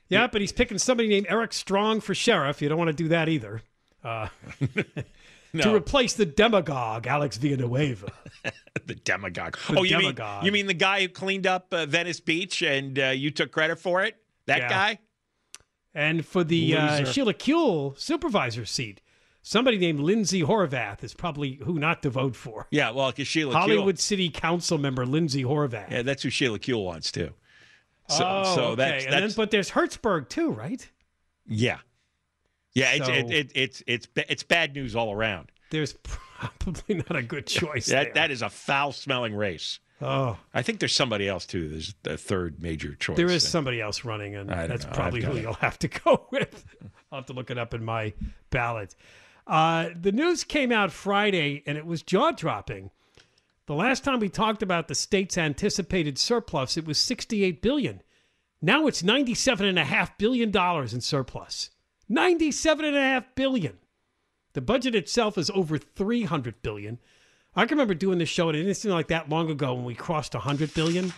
yeah, 0.09 0.27
but 0.27 0.41
he's 0.41 0.53
picking 0.53 0.79
somebody 0.79 1.09
named 1.09 1.27
Eric 1.29 1.53
Strong 1.53 2.03
for 2.03 2.15
sheriff. 2.15 2.61
You 2.61 2.69
don't 2.69 2.79
want 2.79 2.89
to 2.89 2.95
do 3.03 3.09
that 3.09 3.29
either. 3.29 3.63
Uh, 4.07 4.29
To 5.63 5.75
replace 5.75 6.13
the 6.15 6.27
demagogue, 6.27 7.07
Alex 7.07 7.39
Villanueva. 7.39 8.13
the 8.87 8.95
demagogue. 8.95 9.57
The 9.71 9.79
oh, 9.79 9.83
you 9.85 9.97
demagogue. 9.97 10.43
mean 10.43 10.47
you 10.47 10.53
mean 10.53 10.67
the 10.67 10.75
guy 10.75 11.01
who 11.01 11.09
cleaned 11.09 11.47
up 11.47 11.73
uh, 11.73 11.87
Venice 11.87 12.21
Beach 12.21 12.61
and 12.61 12.99
uh, 12.99 13.07
you 13.07 13.31
took 13.31 13.53
credit 13.53 13.79
for 13.79 14.03
it? 14.05 14.17
That 14.47 14.59
Yeah. 14.59 14.69
guy? 14.69 14.99
And 15.95 16.27
for 16.27 16.45
the 16.45 16.77
uh, 16.77 17.05
Sheila 17.07 17.33
Kuehl 17.33 17.99
supervisor 17.99 18.67
seat, 18.67 19.01
somebody 19.41 19.79
named 19.79 20.01
Lindsay 20.01 20.43
Horvath 20.43 21.03
is 21.03 21.15
probably 21.15 21.55
who 21.65 21.79
not 21.79 22.03
to 22.03 22.11
vote 22.11 22.37
for. 22.37 22.67
Yeah, 22.71 22.91
well, 22.91 23.11
because 23.11 23.27
Sheila 23.27 23.55
Hollywood 23.55 23.95
Kuehl, 23.95 24.01
City 24.01 24.29
Council 24.29 24.77
member 24.77 25.07
Lindsay 25.07 25.43
Horvath. 25.43 25.91
yeah, 25.91 26.03
that's 26.03 26.23
who 26.23 26.29
Sheila 26.29 26.59
Kuehl 26.59 26.85
wants 26.85 27.11
too. 27.11 27.33
So, 28.11 28.25
oh, 28.27 28.55
so 28.55 28.63
okay. 28.65 28.75
that's, 28.77 29.05
and 29.07 29.15
then, 29.15 29.31
but 29.35 29.51
there's 29.51 29.71
Hertzberg 29.71 30.29
too, 30.29 30.51
right? 30.51 30.87
yeah, 31.47 31.79
yeah. 32.77 32.93
It's 32.93 33.07
So- 33.07 33.13
it, 33.13 33.31
it, 33.31 33.53
it's 33.55 33.83
it's 33.87 34.09
it's 34.17 34.43
bad 34.43 34.75
news 34.75 34.95
all 34.95 35.13
around. 35.13 35.51
There's 35.71 35.93
probably 36.03 36.97
not 36.97 37.17
a 37.17 37.23
good 37.23 37.47
choice 37.47 37.87
That 37.87 38.05
there. 38.05 38.13
that 38.15 38.31
is 38.31 38.43
a 38.43 38.49
foul 38.51 38.93
smelling 38.93 39.35
race. 39.35 39.81
oh, 40.03 40.37
I 40.55 40.63
think 40.63 40.79
there's 40.81 40.95
somebody 40.95 41.27
else 41.29 41.47
too. 41.47 41.69
There's 41.69 41.95
the 42.03 42.17
third 42.19 42.63
major 42.63 42.95
choice. 42.95 43.17
there 43.17 43.31
is 43.31 43.47
somebody 43.49 43.81
else 43.81 44.05
running, 44.05 44.37
and 44.37 44.49
that's 44.51 44.85
know. 44.85 44.93
Probably 44.93 45.23
who 45.23 45.33
it. 45.37 45.43
you'll 45.43 45.55
have 45.55 45.79
to 45.81 45.89
go 45.89 46.27
with. 46.31 46.65
I'll 47.11 47.19
have 47.21 47.27
to 47.27 47.33
look 47.33 47.51
it 47.51 47.59
up 47.59 47.73
in 47.75 47.85
my 47.85 48.13
ballot. 48.51 48.95
Uh, 49.47 49.91
the 50.01 50.13
news 50.13 50.45
came 50.45 50.71
out 50.73 50.91
Friday, 50.93 51.63
and 51.67 51.79
it 51.79 51.87
was 51.87 52.03
jaw 52.03 52.33
dropping. 52.33 52.91
The 53.67 53.75
last 53.75 54.05
time 54.05 54.21
we 54.21 54.29
talked 54.29 54.63
about 54.63 54.87
the 54.89 54.95
state's 54.95 55.39
anticipated 55.39 56.19
surplus, 56.19 56.77
it 56.77 56.85
was 56.87 56.99
68 56.99 57.63
billion. 57.63 58.03
Now 58.63 58.87
it's 58.87 59.03
97 59.03 59.67
and 59.67 59.79
a 59.79 59.85
half 59.85 60.17
billion 60.19 60.51
dollars 60.51 60.93
in 60.95 61.01
surplus. 61.01 61.71
97 62.09 62.85
and 62.85 62.97
a 62.97 63.01
half 63.01 63.35
billion. 63.35 63.79
The 64.53 64.61
budget 64.61 64.95
itself 64.95 65.37
is 65.37 65.51
over 65.51 65.79
300 65.79 66.63
billion. 66.63 66.99
I 67.55 67.65
can 67.67 67.77
remember 67.77 67.95
doing 67.95 68.19
this 68.19 68.29
show, 68.29 68.49
and 68.49 68.57
it 68.57 68.63
didn't 68.63 68.77
seem 68.77 68.93
like 68.93 69.09
that 69.09 69.29
long 69.29 69.51
ago 69.51 69.75
when 69.75 69.85
we 69.85 69.95
crossed 69.95 70.35
100 70.35 70.75
billion, 70.75 71.13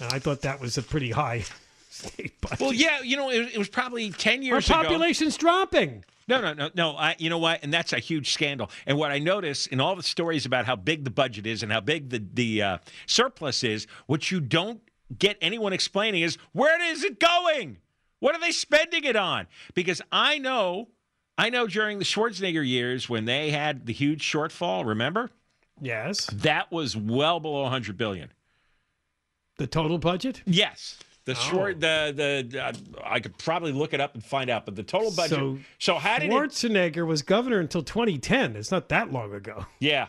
and 0.00 0.12
I 0.12 0.18
thought 0.18 0.42
that 0.42 0.60
was 0.60 0.76
a 0.78 0.82
pretty 0.82 1.10
high 1.10 1.44
state 1.90 2.40
budget. 2.40 2.60
Well, 2.60 2.72
yeah, 2.72 3.00
you 3.00 3.16
know, 3.16 3.30
it, 3.30 3.54
it 3.54 3.58
was 3.58 3.68
probably 3.68 4.10
10 4.10 4.42
years 4.42 4.70
Our 4.70 4.80
ago. 4.80 4.88
population's 4.88 5.36
dropping. 5.36 6.04
No, 6.26 6.40
no, 6.40 6.54
no, 6.54 6.70
no. 6.74 6.96
I, 6.96 7.16
you 7.18 7.28
know 7.28 7.38
what? 7.38 7.62
And 7.62 7.72
that's 7.72 7.92
a 7.92 7.98
huge 7.98 8.32
scandal. 8.32 8.70
And 8.86 8.96
what 8.96 9.10
I 9.10 9.18
notice 9.18 9.66
in 9.66 9.80
all 9.80 9.94
the 9.94 10.02
stories 10.02 10.46
about 10.46 10.64
how 10.64 10.76
big 10.76 11.04
the 11.04 11.10
budget 11.10 11.46
is 11.46 11.62
and 11.62 11.70
how 11.70 11.80
big 11.80 12.10
the 12.10 12.24
the 12.32 12.62
uh, 12.62 12.78
surplus 13.06 13.62
is, 13.62 13.86
what 14.06 14.30
you 14.30 14.40
don't 14.40 14.80
get 15.18 15.36
anyone 15.42 15.74
explaining 15.74 16.22
is 16.22 16.38
where 16.52 16.82
is 16.82 17.04
it 17.04 17.20
going? 17.20 17.78
What 18.24 18.34
are 18.34 18.40
they 18.40 18.52
spending 18.52 19.04
it 19.04 19.16
on? 19.16 19.48
Because 19.74 20.00
I 20.10 20.38
know, 20.38 20.88
I 21.36 21.50
know 21.50 21.66
during 21.66 21.98
the 21.98 22.06
Schwarzenegger 22.06 22.66
years 22.66 23.06
when 23.06 23.26
they 23.26 23.50
had 23.50 23.84
the 23.84 23.92
huge 23.92 24.22
shortfall. 24.22 24.86
Remember? 24.86 25.28
Yes. 25.78 26.24
That 26.32 26.72
was 26.72 26.96
well 26.96 27.38
below 27.38 27.64
100 27.64 27.98
billion. 27.98 28.32
The 29.58 29.66
total 29.66 29.98
budget? 29.98 30.40
Yes. 30.46 30.98
The 31.26 31.32
Oh. 31.32 31.34
short, 31.34 31.80
the 31.80 32.48
the 32.50 32.64
uh, 32.64 32.72
I 33.04 33.20
could 33.20 33.36
probably 33.36 33.72
look 33.72 33.92
it 33.92 34.00
up 34.00 34.14
and 34.14 34.24
find 34.24 34.48
out, 34.48 34.64
but 34.64 34.74
the 34.74 34.82
total 34.82 35.10
budget. 35.10 35.36
So, 35.38 35.58
So, 35.78 35.94
how 35.96 36.18
did 36.18 36.30
it? 36.30 36.32
Schwarzenegger 36.32 37.06
was 37.06 37.20
governor 37.20 37.60
until 37.60 37.82
2010. 37.82 38.56
It's 38.56 38.70
not 38.70 38.88
that 38.88 39.12
long 39.12 39.34
ago. 39.34 39.66
Yeah. 39.80 40.06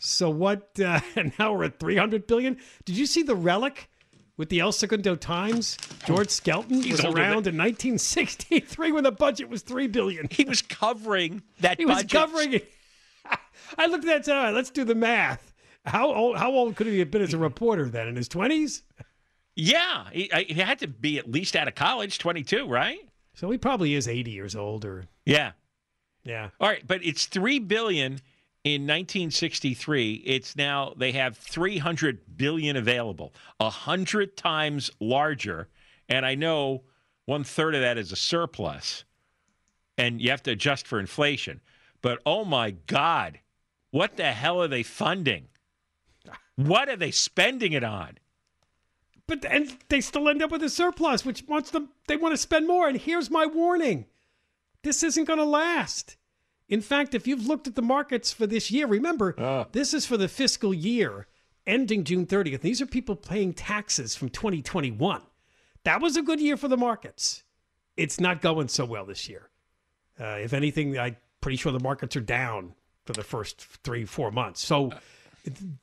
So 0.00 0.28
what? 0.28 0.70
Uh, 0.80 0.98
now 1.38 1.52
we're 1.54 1.66
at 1.66 1.78
300 1.78 2.26
billion. 2.26 2.56
Did 2.84 2.96
you 2.96 3.06
see 3.06 3.22
the 3.22 3.36
relic 3.36 3.88
with 4.36 4.48
the 4.48 4.60
El 4.60 4.72
Segundo 4.72 5.14
Times? 5.16 5.76
George 6.06 6.28
Skelton 6.30 6.82
He's 6.82 6.92
was 6.92 7.04
around 7.04 7.44
than- 7.44 7.54
in 7.54 7.58
1963 7.60 8.92
when 8.92 9.04
the 9.04 9.12
budget 9.12 9.48
was 9.48 9.62
three 9.62 9.86
billion. 9.86 10.28
He 10.30 10.44
was 10.44 10.62
covering 10.62 11.42
that. 11.60 11.78
He 11.78 11.86
was 11.86 12.04
covering 12.04 12.54
it. 12.54 12.72
I 13.78 13.86
looked 13.86 14.04
at 14.04 14.08
that. 14.08 14.16
and 14.16 14.24
said, 14.24 14.36
All 14.36 14.42
right, 14.44 14.54
let's 14.54 14.70
do 14.70 14.84
the 14.84 14.94
math. 14.94 15.52
How 15.86 16.12
old? 16.12 16.36
How 16.38 16.50
old 16.50 16.76
could 16.76 16.86
he 16.86 16.98
have 17.00 17.10
been 17.10 17.22
as 17.22 17.34
a 17.34 17.38
reporter 17.38 17.88
then? 17.88 18.08
In 18.08 18.16
his 18.16 18.28
20s? 18.28 18.82
Yeah, 19.56 20.06
he, 20.12 20.30
he 20.48 20.54
had 20.54 20.78
to 20.80 20.88
be 20.88 21.18
at 21.18 21.30
least 21.30 21.54
out 21.54 21.68
of 21.68 21.74
college, 21.74 22.18
22, 22.18 22.66
right? 22.66 22.98
So 23.34 23.50
he 23.50 23.58
probably 23.58 23.94
is 23.94 24.08
80 24.08 24.30
years 24.30 24.56
old, 24.56 24.84
or 24.84 25.04
Yeah. 25.24 25.52
yeah. 26.24 26.50
All 26.58 26.68
right, 26.68 26.84
but 26.86 27.04
it's 27.04 27.26
three 27.26 27.58
billion 27.60 28.20
in 28.64 28.82
1963. 28.82 30.22
It's 30.24 30.56
now 30.56 30.94
they 30.96 31.12
have 31.12 31.36
300 31.36 32.36
billion 32.36 32.76
available, 32.76 33.34
a 33.60 33.70
hundred 33.70 34.36
times 34.36 34.90
larger, 34.98 35.68
and 36.08 36.26
I 36.26 36.34
know 36.34 36.82
one 37.26 37.44
third 37.44 37.74
of 37.74 37.82
that 37.82 37.98
is 37.98 38.10
a 38.10 38.16
surplus, 38.16 39.04
and 39.96 40.20
you 40.20 40.30
have 40.30 40.42
to 40.44 40.50
adjust 40.50 40.86
for 40.86 40.98
inflation. 40.98 41.60
But 42.02 42.20
oh 42.26 42.44
my 42.44 42.72
God, 42.86 43.38
what 43.90 44.16
the 44.16 44.32
hell 44.32 44.60
are 44.60 44.68
they 44.68 44.82
funding? 44.82 45.48
What 46.56 46.88
are 46.88 46.96
they 46.96 47.10
spending 47.10 47.72
it 47.72 47.84
on? 47.84 48.18
But 49.26 49.44
and 49.44 49.76
they 49.88 50.00
still 50.00 50.28
end 50.28 50.42
up 50.42 50.50
with 50.50 50.62
a 50.62 50.68
surplus, 50.68 51.24
which 51.24 51.44
wants 51.48 51.70
them. 51.70 51.90
They 52.08 52.16
want 52.16 52.34
to 52.34 52.38
spend 52.38 52.66
more. 52.66 52.88
And 52.88 52.98
here's 52.98 53.30
my 53.30 53.46
warning: 53.46 54.06
this 54.82 55.02
isn't 55.02 55.24
going 55.24 55.38
to 55.38 55.44
last. 55.44 56.16
In 56.74 56.80
fact, 56.80 57.14
if 57.14 57.28
you've 57.28 57.46
looked 57.46 57.68
at 57.68 57.76
the 57.76 57.82
markets 57.82 58.32
for 58.32 58.48
this 58.48 58.68
year, 58.68 58.88
remember 58.88 59.68
this 59.70 59.94
is 59.94 60.06
for 60.06 60.16
the 60.16 60.26
fiscal 60.26 60.74
year 60.74 61.28
ending 61.68 62.02
June 62.02 62.26
30th. 62.26 62.62
These 62.62 62.82
are 62.82 62.86
people 62.86 63.14
paying 63.14 63.52
taxes 63.52 64.16
from 64.16 64.28
2021. 64.28 65.22
That 65.84 66.00
was 66.00 66.16
a 66.16 66.22
good 66.22 66.40
year 66.40 66.56
for 66.56 66.66
the 66.66 66.76
markets. 66.76 67.44
It's 67.96 68.18
not 68.18 68.42
going 68.42 68.66
so 68.66 68.86
well 68.86 69.06
this 69.06 69.28
year. 69.28 69.50
Uh, 70.18 70.38
if 70.42 70.52
anything, 70.52 70.98
I'm 70.98 71.16
pretty 71.40 71.58
sure 71.58 71.70
the 71.70 71.78
markets 71.78 72.16
are 72.16 72.20
down 72.20 72.74
for 73.04 73.12
the 73.12 73.22
first 73.22 73.60
three, 73.84 74.04
four 74.04 74.32
months. 74.32 74.60
So 74.60 74.90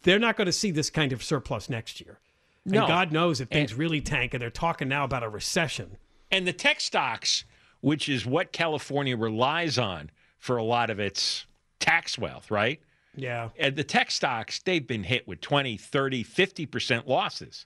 they're 0.04 0.20
not 0.20 0.36
going 0.36 0.48
to 0.48 0.52
see 0.52 0.72
this 0.72 0.90
kind 0.90 1.14
of 1.14 1.24
surplus 1.24 1.70
next 1.70 2.02
year. 2.02 2.20
No. 2.66 2.80
And 2.80 2.88
God 2.90 3.14
knows 3.14 3.40
if 3.40 3.48
things 3.48 3.74
really 3.76 4.02
tank, 4.02 4.34
and 4.34 4.42
they're 4.42 4.50
talking 4.50 4.90
now 4.90 5.06
about 5.06 5.24
a 5.24 5.30
recession. 5.30 5.96
And 6.30 6.46
the 6.46 6.52
tech 6.52 6.82
stocks, 6.82 7.46
which 7.80 8.10
is 8.10 8.26
what 8.26 8.52
California 8.52 9.16
relies 9.16 9.78
on 9.78 10.12
for 10.42 10.58
a 10.58 10.64
lot 10.64 10.90
of 10.90 11.00
its 11.00 11.46
tax 11.80 12.18
wealth, 12.18 12.52
right? 12.52 12.82
Yeah. 13.16 13.50
And 13.58 13.76
the 13.76 13.84
tech 13.84 14.12
stocks, 14.12 14.60
they've 14.60 14.86
been 14.86 15.04
hit 15.04 15.28
with 15.28 15.40
20, 15.40 15.78
30, 15.78 16.24
50% 16.24 17.08
losses. 17.08 17.66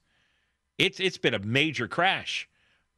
It's 0.78 1.00
it's 1.00 1.18
been 1.18 1.34
a 1.34 1.40
major 1.40 1.88
crash 1.88 2.50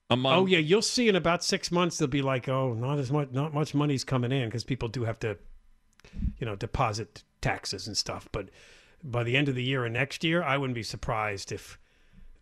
among 0.10 0.34
oh 0.34 0.46
yeah, 0.48 0.58
you'll 0.58 0.82
see 0.82 1.08
in 1.08 1.16
about 1.16 1.44
six 1.44 1.72
months 1.72 1.98
they'll 1.98 2.08
be 2.08 2.24
like, 2.24 2.50
oh, 2.50 2.74
not 2.74 2.98
as 2.98 3.12
much, 3.12 3.30
not 3.32 3.54
much 3.54 3.76
money's 3.76 4.04
coming 4.04 4.32
in 4.32 4.46
because 4.46 4.63
people 4.63 4.88
do 4.88 5.04
have 5.04 5.20
to, 5.20 5.38
you 6.40 6.46
know, 6.46 6.56
deposit 6.56 7.24
taxes 7.42 7.86
and 7.86 7.96
stuff. 7.96 8.28
But 8.32 8.50
by 9.04 9.24
the 9.24 9.38
end 9.38 9.48
of 9.48 9.54
the 9.54 9.63
year 9.63 9.86
and 9.86 9.94
next 9.94 10.24
year, 10.24 10.42
I 10.42 10.58
wouldn't 10.58 10.76
be 10.76 10.84
surprised 10.84 11.52
if 11.52 11.78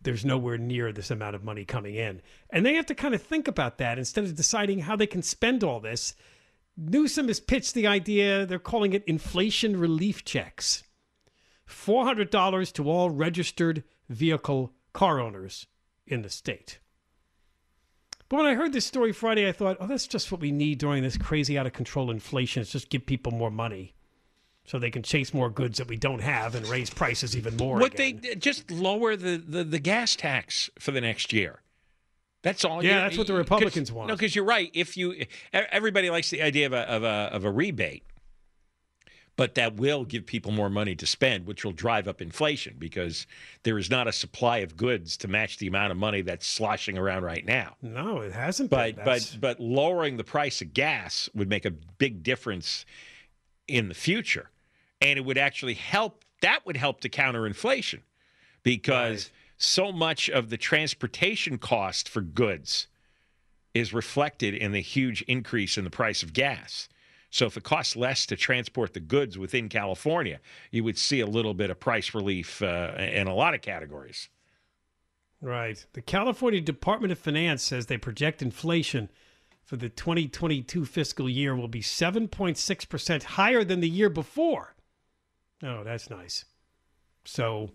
there's 0.00 0.24
nowhere 0.24 0.56
near 0.56 0.90
this 0.90 1.10
amount 1.10 1.34
of 1.34 1.44
money 1.44 1.66
coming 1.66 1.96
in. 1.96 2.22
And 2.48 2.64
they 2.64 2.74
have 2.74 2.86
to 2.86 2.94
kind 2.94 3.14
of 3.14 3.22
think 3.22 3.46
about 3.46 3.76
that 3.78 3.98
instead 3.98 4.24
of 4.24 4.34
deciding 4.34 4.80
how 4.80 4.96
they 4.96 5.06
can 5.06 5.22
spend 5.22 5.62
all 5.62 5.80
this. 5.80 6.14
Newsom 6.76 7.28
has 7.28 7.40
pitched 7.40 7.74
the 7.74 7.86
idea, 7.86 8.44
they're 8.44 8.58
calling 8.58 8.92
it 8.92 9.04
inflation 9.06 9.78
relief 9.78 10.24
checks. 10.24 10.82
$400 11.68 12.72
to 12.74 12.90
all 12.90 13.10
registered 13.10 13.82
vehicle 14.08 14.72
car 14.92 15.20
owners 15.20 15.66
in 16.06 16.22
the 16.22 16.30
state. 16.30 16.78
But 18.28 18.38
when 18.38 18.46
I 18.46 18.54
heard 18.54 18.72
this 18.72 18.86
story 18.86 19.12
Friday, 19.12 19.48
I 19.48 19.52
thought, 19.52 19.76
oh, 19.80 19.86
that's 19.86 20.06
just 20.06 20.30
what 20.32 20.40
we 20.40 20.50
need 20.50 20.78
during 20.78 21.02
this 21.02 21.16
crazy 21.16 21.56
out 21.56 21.66
of 21.66 21.72
control 21.72 22.10
inflation. 22.10 22.60
It's 22.60 22.72
just 22.72 22.90
give 22.90 23.06
people 23.06 23.32
more 23.32 23.50
money 23.50 23.94
so 24.64 24.78
they 24.78 24.90
can 24.90 25.02
chase 25.02 25.32
more 25.32 25.48
goods 25.48 25.78
that 25.78 25.88
we 25.88 25.96
don't 25.96 26.20
have 26.20 26.56
and 26.56 26.66
raise 26.66 26.90
prices 26.90 27.36
even 27.36 27.56
more. 27.56 27.78
what 27.78 27.94
again. 27.94 28.20
they 28.22 28.34
just 28.34 28.70
lower 28.70 29.14
the, 29.14 29.36
the, 29.36 29.62
the 29.62 29.78
gas 29.78 30.16
tax 30.16 30.68
for 30.78 30.90
the 30.90 31.00
next 31.00 31.32
year. 31.32 31.62
That's 32.46 32.64
all. 32.64 32.80
Yeah, 32.84 33.00
that's 33.00 33.18
what 33.18 33.26
the 33.26 33.34
Republicans 33.34 33.90
want. 33.90 34.06
No, 34.06 34.14
because 34.14 34.36
you're 34.36 34.44
right. 34.44 34.70
If 34.72 34.96
you, 34.96 35.24
everybody 35.52 36.10
likes 36.10 36.30
the 36.30 36.42
idea 36.42 36.66
of 36.66 36.72
a, 36.72 36.88
of 36.88 37.02
a 37.02 37.06
of 37.32 37.44
a 37.44 37.50
rebate, 37.50 38.04
but 39.34 39.56
that 39.56 39.74
will 39.74 40.04
give 40.04 40.26
people 40.26 40.52
more 40.52 40.70
money 40.70 40.94
to 40.94 41.06
spend, 41.08 41.44
which 41.44 41.64
will 41.64 41.72
drive 41.72 42.06
up 42.06 42.22
inflation 42.22 42.76
because 42.78 43.26
there 43.64 43.76
is 43.78 43.90
not 43.90 44.06
a 44.06 44.12
supply 44.12 44.58
of 44.58 44.76
goods 44.76 45.16
to 45.16 45.26
match 45.28 45.58
the 45.58 45.66
amount 45.66 45.90
of 45.90 45.98
money 45.98 46.22
that's 46.22 46.46
sloshing 46.46 46.96
around 46.96 47.24
right 47.24 47.44
now. 47.44 47.74
No, 47.82 48.20
it 48.20 48.32
hasn't 48.32 48.70
But 48.70 48.94
been. 48.94 49.04
but 49.04 49.36
but 49.40 49.58
lowering 49.58 50.16
the 50.16 50.22
price 50.22 50.62
of 50.62 50.72
gas 50.72 51.28
would 51.34 51.48
make 51.48 51.64
a 51.64 51.72
big 51.72 52.22
difference 52.22 52.86
in 53.66 53.88
the 53.88 53.94
future, 53.94 54.50
and 55.00 55.18
it 55.18 55.22
would 55.24 55.36
actually 55.36 55.74
help. 55.74 56.24
That 56.42 56.64
would 56.64 56.76
help 56.76 57.00
to 57.00 57.08
counter 57.08 57.44
inflation 57.44 58.02
because 58.62 59.32
so 59.58 59.92
much 59.92 60.28
of 60.28 60.50
the 60.50 60.56
transportation 60.56 61.58
cost 61.58 62.08
for 62.08 62.20
goods 62.20 62.86
is 63.74 63.92
reflected 63.92 64.54
in 64.54 64.72
the 64.72 64.80
huge 64.80 65.22
increase 65.22 65.76
in 65.76 65.84
the 65.84 65.90
price 65.90 66.22
of 66.22 66.32
gas. 66.32 66.88
So 67.30 67.46
if 67.46 67.56
it 67.56 67.64
costs 67.64 67.96
less 67.96 68.24
to 68.26 68.36
transport 68.36 68.94
the 68.94 69.00
goods 69.00 69.36
within 69.36 69.68
California, 69.68 70.40
you 70.70 70.84
would 70.84 70.96
see 70.96 71.20
a 71.20 71.26
little 71.26 71.54
bit 71.54 71.70
of 71.70 71.78
price 71.78 72.14
relief 72.14 72.62
uh, 72.62 72.94
in 72.96 73.26
a 73.26 73.34
lot 73.34 73.54
of 73.54 73.60
categories. 73.60 74.28
Right. 75.42 75.84
The 75.92 76.00
California 76.00 76.60
Department 76.60 77.12
of 77.12 77.18
Finance 77.18 77.62
says 77.62 77.86
they 77.86 77.98
project 77.98 78.40
inflation 78.40 79.10
for 79.64 79.76
the 79.76 79.88
2022 79.88 80.86
fiscal 80.86 81.28
year 81.28 81.54
will 81.54 81.68
be 81.68 81.82
7.6% 81.82 83.22
higher 83.24 83.64
than 83.64 83.80
the 83.80 83.88
year 83.88 84.08
before. 84.08 84.74
Oh, 85.62 85.82
that's 85.84 86.08
nice. 86.08 86.44
So 87.24 87.70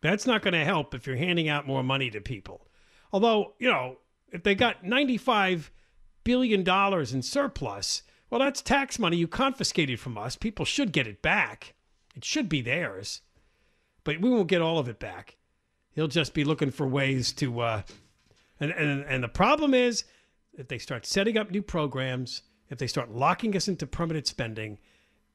that's 0.00 0.26
not 0.26 0.42
going 0.42 0.54
to 0.54 0.64
help 0.64 0.94
if 0.94 1.06
you're 1.06 1.16
handing 1.16 1.48
out 1.48 1.66
more 1.66 1.82
money 1.82 2.10
to 2.10 2.20
people. 2.20 2.66
Although, 3.12 3.54
you 3.58 3.68
know, 3.68 3.98
if 4.30 4.42
they 4.42 4.54
got 4.54 4.84
$95 4.84 5.70
billion 6.24 6.68
in 6.68 7.22
surplus, 7.22 8.02
well, 8.30 8.40
that's 8.40 8.60
tax 8.60 8.98
money 8.98 9.16
you 9.16 9.26
confiscated 9.26 9.98
from 9.98 10.18
us. 10.18 10.36
People 10.36 10.64
should 10.64 10.92
get 10.92 11.06
it 11.06 11.22
back. 11.22 11.74
It 12.14 12.24
should 12.24 12.48
be 12.48 12.60
theirs. 12.60 13.22
But 14.04 14.20
we 14.20 14.30
won't 14.30 14.48
get 14.48 14.62
all 14.62 14.78
of 14.78 14.88
it 14.88 14.98
back. 14.98 15.36
He'll 15.92 16.08
just 16.08 16.34
be 16.34 16.44
looking 16.44 16.70
for 16.70 16.86
ways 16.86 17.32
to. 17.34 17.60
Uh, 17.60 17.82
and, 18.60 18.70
and, 18.72 19.04
and 19.04 19.24
the 19.24 19.28
problem 19.28 19.74
is 19.74 20.04
if 20.56 20.68
they 20.68 20.78
start 20.78 21.06
setting 21.06 21.38
up 21.38 21.50
new 21.50 21.62
programs, 21.62 22.42
if 22.68 22.78
they 22.78 22.86
start 22.86 23.10
locking 23.10 23.56
us 23.56 23.68
into 23.68 23.86
permanent 23.86 24.26
spending, 24.26 24.78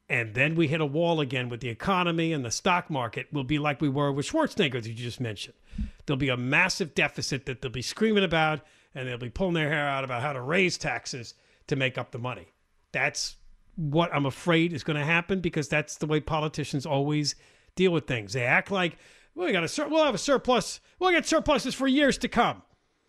and 0.08 0.34
then 0.34 0.54
we 0.54 0.68
hit 0.68 0.80
a 0.80 0.86
wall 0.86 1.20
again 1.20 1.48
with 1.48 1.60
the 1.60 1.68
economy 1.68 2.32
and 2.32 2.44
the 2.44 2.50
stock 2.50 2.90
market, 2.90 3.28
we'll 3.32 3.44
be 3.44 3.58
like 3.58 3.80
we 3.80 3.88
were 3.88 4.12
with 4.12 4.26
Schwarzenegger, 4.26 4.74
that 4.74 4.86
you 4.86 4.94
just 4.94 5.20
mentioned. 5.20 5.56
There'll 6.04 6.18
be 6.18 6.28
a 6.28 6.36
massive 6.36 6.94
deficit 6.94 7.46
that 7.46 7.62
they'll 7.62 7.70
be 7.70 7.82
screaming 7.82 8.24
about, 8.24 8.60
and 8.94 9.08
they'll 9.08 9.18
be 9.18 9.30
pulling 9.30 9.54
their 9.54 9.70
hair 9.70 9.88
out 9.88 10.04
about 10.04 10.22
how 10.22 10.32
to 10.32 10.40
raise 10.40 10.78
taxes 10.78 11.34
to 11.66 11.76
make 11.76 11.96
up 11.96 12.10
the 12.10 12.18
money. 12.18 12.48
That's 12.92 13.36
what 13.76 14.14
I'm 14.14 14.26
afraid 14.26 14.72
is 14.72 14.84
going 14.84 14.98
to 14.98 15.04
happen 15.04 15.40
because 15.40 15.68
that's 15.68 15.96
the 15.96 16.06
way 16.06 16.20
politicians 16.20 16.86
always 16.86 17.34
deal 17.74 17.90
with 17.90 18.06
things. 18.06 18.32
They 18.32 18.44
act 18.44 18.70
like 18.70 18.98
well, 19.34 19.46
we 19.46 19.52
got 19.52 19.64
a 19.64 19.68
sur- 19.68 19.88
we'll 19.88 20.04
have 20.04 20.14
a 20.14 20.18
surplus. 20.18 20.80
We'll 20.98 21.10
get 21.10 21.26
surpluses 21.26 21.74
for 21.74 21.88
years 21.88 22.18
to 22.18 22.28
come. 22.28 22.62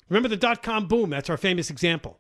Remember 0.10 0.30
the 0.30 0.38
dot 0.38 0.64
com 0.64 0.88
boom? 0.88 1.12
That's 1.12 1.30
our 1.30 1.38
famous 1.38 1.70
example. 1.70 2.20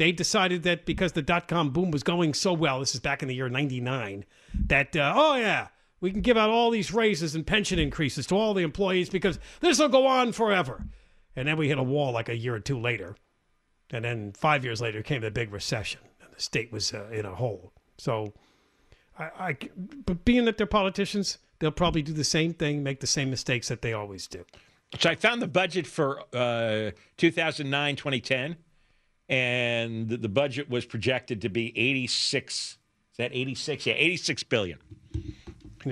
They 0.00 0.12
decided 0.12 0.62
that 0.62 0.86
because 0.86 1.12
the 1.12 1.20
dot 1.20 1.46
com 1.46 1.72
boom 1.72 1.90
was 1.90 2.02
going 2.02 2.32
so 2.32 2.54
well, 2.54 2.80
this 2.80 2.94
is 2.94 3.00
back 3.00 3.20
in 3.20 3.28
the 3.28 3.34
year 3.34 3.50
'99, 3.50 4.24
that 4.68 4.96
uh, 4.96 5.12
oh 5.14 5.34
yeah, 5.34 5.68
we 6.00 6.10
can 6.10 6.22
give 6.22 6.38
out 6.38 6.48
all 6.48 6.70
these 6.70 6.90
raises 6.90 7.34
and 7.34 7.46
pension 7.46 7.78
increases 7.78 8.26
to 8.28 8.34
all 8.34 8.54
the 8.54 8.62
employees 8.62 9.10
because 9.10 9.38
this 9.60 9.78
will 9.78 9.90
go 9.90 10.06
on 10.06 10.32
forever. 10.32 10.86
And 11.36 11.46
then 11.46 11.58
we 11.58 11.68
hit 11.68 11.76
a 11.76 11.82
wall 11.82 12.12
like 12.12 12.30
a 12.30 12.34
year 12.34 12.54
or 12.54 12.60
two 12.60 12.80
later. 12.80 13.14
And 13.90 14.02
then 14.02 14.32
five 14.32 14.64
years 14.64 14.80
later 14.80 15.02
came 15.02 15.20
the 15.20 15.30
big 15.30 15.52
recession, 15.52 16.00
and 16.22 16.32
the 16.32 16.40
state 16.40 16.72
was 16.72 16.94
uh, 16.94 17.10
in 17.12 17.26
a 17.26 17.34
hole. 17.34 17.74
So, 17.98 18.32
I, 19.18 19.24
I, 19.38 19.56
but 20.06 20.24
being 20.24 20.46
that 20.46 20.56
they're 20.56 20.66
politicians, 20.66 21.36
they'll 21.58 21.72
probably 21.72 22.00
do 22.00 22.14
the 22.14 22.24
same 22.24 22.54
thing, 22.54 22.82
make 22.82 23.00
the 23.00 23.06
same 23.06 23.28
mistakes 23.28 23.68
that 23.68 23.82
they 23.82 23.92
always 23.92 24.26
do. 24.26 24.46
So 24.98 25.10
I 25.10 25.14
found 25.14 25.42
the 25.42 25.46
budget 25.46 25.86
for 25.86 26.22
uh, 26.32 26.92
2009 27.18 27.96
2010, 27.96 28.56
and 29.30 30.08
the, 30.08 30.28
budget 30.28 30.68
was 30.68 30.84
projected 30.84 31.42
to 31.42 31.48
be 31.48 31.72
86. 31.78 32.52
Is 33.12 33.16
that 33.16 33.30
86? 33.32 33.86
Yeah, 33.86 33.94
86 33.96 34.42
billion. 34.42 34.78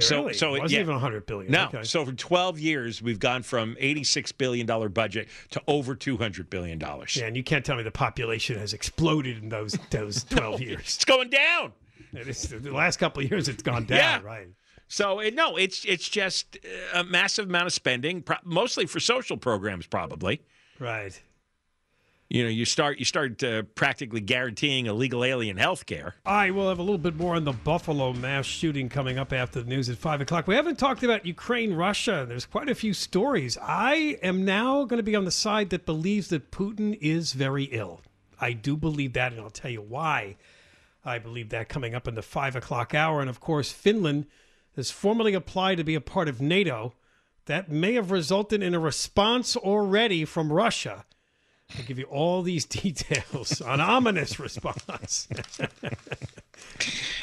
So, 0.00 0.22
really? 0.22 0.34
so 0.34 0.54
it 0.54 0.60
wasn't 0.60 0.72
yeah. 0.72 0.80
even 0.80 0.94
100 0.94 1.24
billion. 1.24 1.50
No. 1.50 1.66
Okay. 1.66 1.82
So 1.84 2.04
for 2.04 2.12
12 2.12 2.58
years, 2.58 3.00
we've 3.00 3.20
gone 3.20 3.42
from 3.42 3.76
86 3.78 4.32
billion 4.32 4.66
dollar 4.66 4.90
budget 4.90 5.28
to 5.52 5.62
over 5.66 5.94
200 5.94 6.50
billion 6.50 6.78
dollars. 6.78 7.16
Yeah, 7.16 7.26
and 7.26 7.36
you 7.36 7.42
can't 7.42 7.64
tell 7.64 7.76
me 7.76 7.84
the 7.84 7.90
population 7.90 8.58
has 8.58 8.74
exploded 8.74 9.42
in 9.42 9.48
those 9.48 9.78
those 9.90 10.24
12 10.30 10.60
no, 10.60 10.66
years. 10.66 10.80
It's 10.80 11.04
going 11.06 11.30
down. 11.30 11.72
the 12.12 12.70
last 12.70 12.98
couple 12.98 13.22
of 13.22 13.30
years, 13.30 13.48
it's 13.48 13.62
gone 13.62 13.86
down. 13.86 13.98
Yeah. 13.98 14.20
Right. 14.20 14.48
So 14.88 15.20
it, 15.20 15.34
no, 15.34 15.56
it's 15.56 15.86
it's 15.86 16.08
just 16.08 16.58
a 16.92 17.04
massive 17.04 17.46
amount 17.46 17.68
of 17.68 17.72
spending, 17.72 18.24
mostly 18.44 18.84
for 18.84 19.00
social 19.00 19.38
programs, 19.38 19.86
probably. 19.86 20.42
Right 20.78 21.18
you 22.28 22.42
know, 22.42 22.50
you 22.50 22.66
start 22.66 22.98
you 22.98 23.06
start 23.06 23.42
uh, 23.42 23.62
practically 23.74 24.20
guaranteeing 24.20 24.86
illegal 24.86 25.24
alien 25.24 25.56
health 25.56 25.86
care. 25.86 26.14
I 26.26 26.50
will 26.50 26.68
have 26.68 26.78
a 26.78 26.82
little 26.82 26.98
bit 26.98 27.16
more 27.16 27.36
on 27.36 27.44
the 27.44 27.52
Buffalo 27.52 28.12
mass 28.12 28.44
shooting 28.44 28.90
coming 28.90 29.18
up 29.18 29.32
after 29.32 29.62
the 29.62 29.68
news 29.68 29.88
at 29.88 29.96
five 29.96 30.20
o'clock. 30.20 30.46
We 30.46 30.54
haven't 30.54 30.78
talked 30.78 31.02
about 31.02 31.24
Ukraine, 31.24 31.72
Russia. 31.72 32.26
There's 32.28 32.44
quite 32.44 32.68
a 32.68 32.74
few 32.74 32.92
stories. 32.92 33.56
I 33.62 34.18
am 34.22 34.44
now 34.44 34.84
going 34.84 34.98
to 34.98 35.02
be 35.02 35.16
on 35.16 35.24
the 35.24 35.30
side 35.30 35.70
that 35.70 35.86
believes 35.86 36.28
that 36.28 36.50
Putin 36.50 36.98
is 37.00 37.32
very 37.32 37.64
ill. 37.64 38.02
I 38.38 38.52
do 38.52 38.76
believe 38.76 39.14
that, 39.14 39.32
and 39.32 39.40
I'll 39.40 39.50
tell 39.50 39.70
you 39.70 39.82
why. 39.82 40.36
I 41.04 41.18
believe 41.18 41.48
that 41.48 41.70
coming 41.70 41.94
up 41.94 42.06
in 42.06 42.14
the 42.14 42.22
five 42.22 42.54
o'clock 42.54 42.94
hour, 42.94 43.20
and 43.20 43.30
of 43.30 43.40
course, 43.40 43.72
Finland 43.72 44.26
has 44.76 44.90
formally 44.90 45.32
applied 45.32 45.76
to 45.76 45.84
be 45.84 45.94
a 45.94 46.00
part 46.00 46.28
of 46.28 46.42
NATO. 46.42 46.92
That 47.46 47.70
may 47.70 47.94
have 47.94 48.10
resulted 48.10 48.62
in 48.62 48.74
a 48.74 48.78
response 48.78 49.56
already 49.56 50.26
from 50.26 50.52
Russia 50.52 51.06
I'll 51.76 51.84
give 51.84 51.98
you 51.98 52.04
all 52.04 52.42
these 52.42 52.64
details 52.66 53.60
on 53.60 53.80
ominous 53.80 54.38
response. 54.38 55.28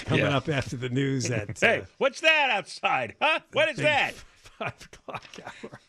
Coming 0.05 0.25
yeah. 0.25 0.37
up 0.37 0.49
after 0.49 0.75
the 0.75 0.89
news 0.89 1.31
at 1.31 1.59
Hey, 1.59 1.79
uh, 1.79 1.85
what's 1.97 2.21
that 2.21 2.49
outside? 2.51 3.15
Huh? 3.21 3.39
What 3.53 3.69
is 3.69 3.77
that? 3.77 4.13
Five 4.13 4.89
o'clock 4.93 5.29
hour. 5.43 5.79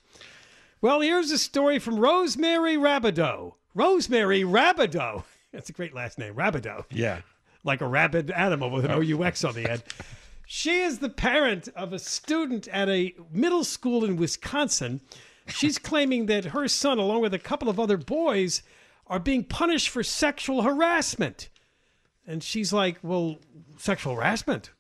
Well, 0.80 1.00
here's 1.00 1.30
a 1.30 1.38
story 1.38 1.78
from 1.78 1.98
Rosemary 1.98 2.76
Rabidoux. 2.76 3.54
Rosemary 3.74 4.42
Rabidoux. 4.42 5.24
That's 5.52 5.70
a 5.70 5.72
great 5.72 5.94
last 5.94 6.18
name, 6.18 6.34
Rabidoux. 6.34 6.84
Yeah. 6.90 7.20
Like 7.64 7.80
a 7.80 7.86
rabid 7.86 8.30
animal 8.30 8.70
with 8.70 8.84
an 8.84 8.90
OUX 8.90 9.44
on 9.44 9.54
the 9.54 9.70
end. 9.70 9.82
She 10.46 10.80
is 10.80 10.98
the 10.98 11.08
parent 11.08 11.68
of 11.74 11.92
a 11.92 11.98
student 11.98 12.68
at 12.68 12.88
a 12.88 13.14
middle 13.32 13.64
school 13.64 14.04
in 14.04 14.16
Wisconsin 14.16 15.00
She's 15.48 15.78
claiming 15.78 16.26
that 16.26 16.46
her 16.46 16.68
son, 16.68 16.98
along 16.98 17.20
with 17.20 17.34
a 17.34 17.38
couple 17.38 17.68
of 17.68 17.78
other 17.78 17.96
boys, 17.96 18.62
are 19.06 19.20
being 19.20 19.44
punished 19.44 19.88
for 19.88 20.02
sexual 20.02 20.62
harassment. 20.62 21.48
And 22.26 22.42
she's 22.42 22.72
like, 22.72 22.98
Well, 23.02 23.36
sexual 23.78 24.16
harassment? 24.16 24.70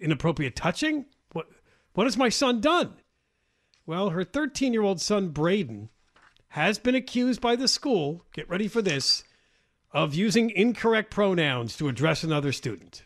Inappropriate 0.00 0.54
touching? 0.54 1.06
What, 1.32 1.48
what 1.94 2.04
has 2.06 2.16
my 2.16 2.28
son 2.28 2.60
done? 2.60 2.94
Well, 3.86 4.10
her 4.10 4.24
13 4.24 4.72
year 4.72 4.82
old 4.82 5.00
son, 5.00 5.28
Braden, 5.28 5.88
has 6.48 6.78
been 6.78 6.94
accused 6.94 7.40
by 7.40 7.56
the 7.56 7.68
school, 7.68 8.24
get 8.32 8.48
ready 8.48 8.68
for 8.68 8.82
this, 8.82 9.24
of 9.92 10.14
using 10.14 10.50
incorrect 10.50 11.10
pronouns 11.10 11.76
to 11.76 11.88
address 11.88 12.22
another 12.22 12.52
student. 12.52 13.04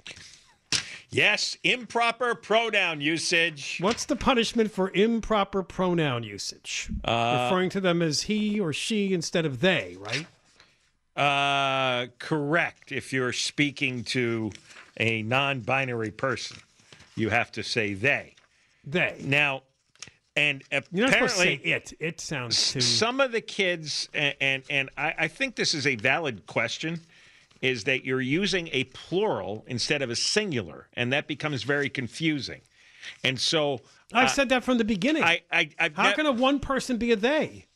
Yes, 1.13 1.59
improper 1.63 2.35
pronoun 2.35 3.03
usage. 3.03 3.77
What's 3.81 4.07
the 4.07 4.17
punishment 4.17 4.73
for 4.73 4.91
improper 4.95 5.63
pronoun 5.63 6.23
usage? 6.23 6.89
Uh, 7.05 7.49
Referring 7.51 7.69
to 7.71 7.81
them 7.83 8.01
as 8.01 8.23
he 8.23 8.59
or 8.59 8.73
she 8.73 9.13
instead 9.13 9.45
of 9.45 9.61
they, 9.61 9.99
right? 10.01 10.27
Uh, 11.15 12.07
correct. 12.19 12.93
If 12.93 13.13
you're 13.13 13.35
speaking 13.35 14.05
to 14.05 14.53
a 14.99 15.23
non-binary 15.23 16.13
person, 16.13 16.57
you 17.15 17.29
have 17.29 17.53
to 17.53 17.63
say 17.63 17.93
they. 17.93 18.35
They. 18.87 19.21
Now, 19.23 19.65
and 20.35 20.65
You're 20.91 21.11
not 21.11 21.19
to 21.19 21.29
say 21.29 21.55
it. 21.57 21.93
It 22.01 22.21
sounds 22.21 22.73
too. 22.73 22.81
Some 22.81 23.21
of 23.21 23.33
the 23.33 23.43
kids, 23.43 24.09
and 24.15 24.35
and, 24.41 24.63
and 24.71 24.91
I, 24.97 25.15
I 25.19 25.29
think 25.29 25.57
this 25.57 25.75
is 25.75 25.87
a 25.87 25.97
valid 25.97 26.47
question 26.47 27.01
is 27.63 27.85
that 27.85 28.05
you're 28.05 28.21
using 28.21 28.69
a 28.73 28.85
plural 28.85 29.65
instead 29.67 30.03
of 30.03 30.11
a 30.11 30.17
singular, 30.17 30.89
and 30.95 31.13
that 31.13 31.27
becomes 31.27 31.63
very 31.63 31.89
confusing. 31.89 32.61
And 33.25 33.41
so 33.41 33.81
I've 34.13 34.27
uh, 34.27 34.29
said 34.29 34.49
that 34.51 34.65
from 34.65 34.79
the 34.79 34.85
beginning. 34.85 35.23
I, 35.23 35.43
I, 35.51 35.71
I've 35.79 35.97
How 35.97 36.11
ne- 36.11 36.15
can 36.15 36.27
a 36.27 36.33
one 36.33 36.61
person 36.61 36.99
be 36.99 37.13
a 37.13 37.17
they? 37.17 37.67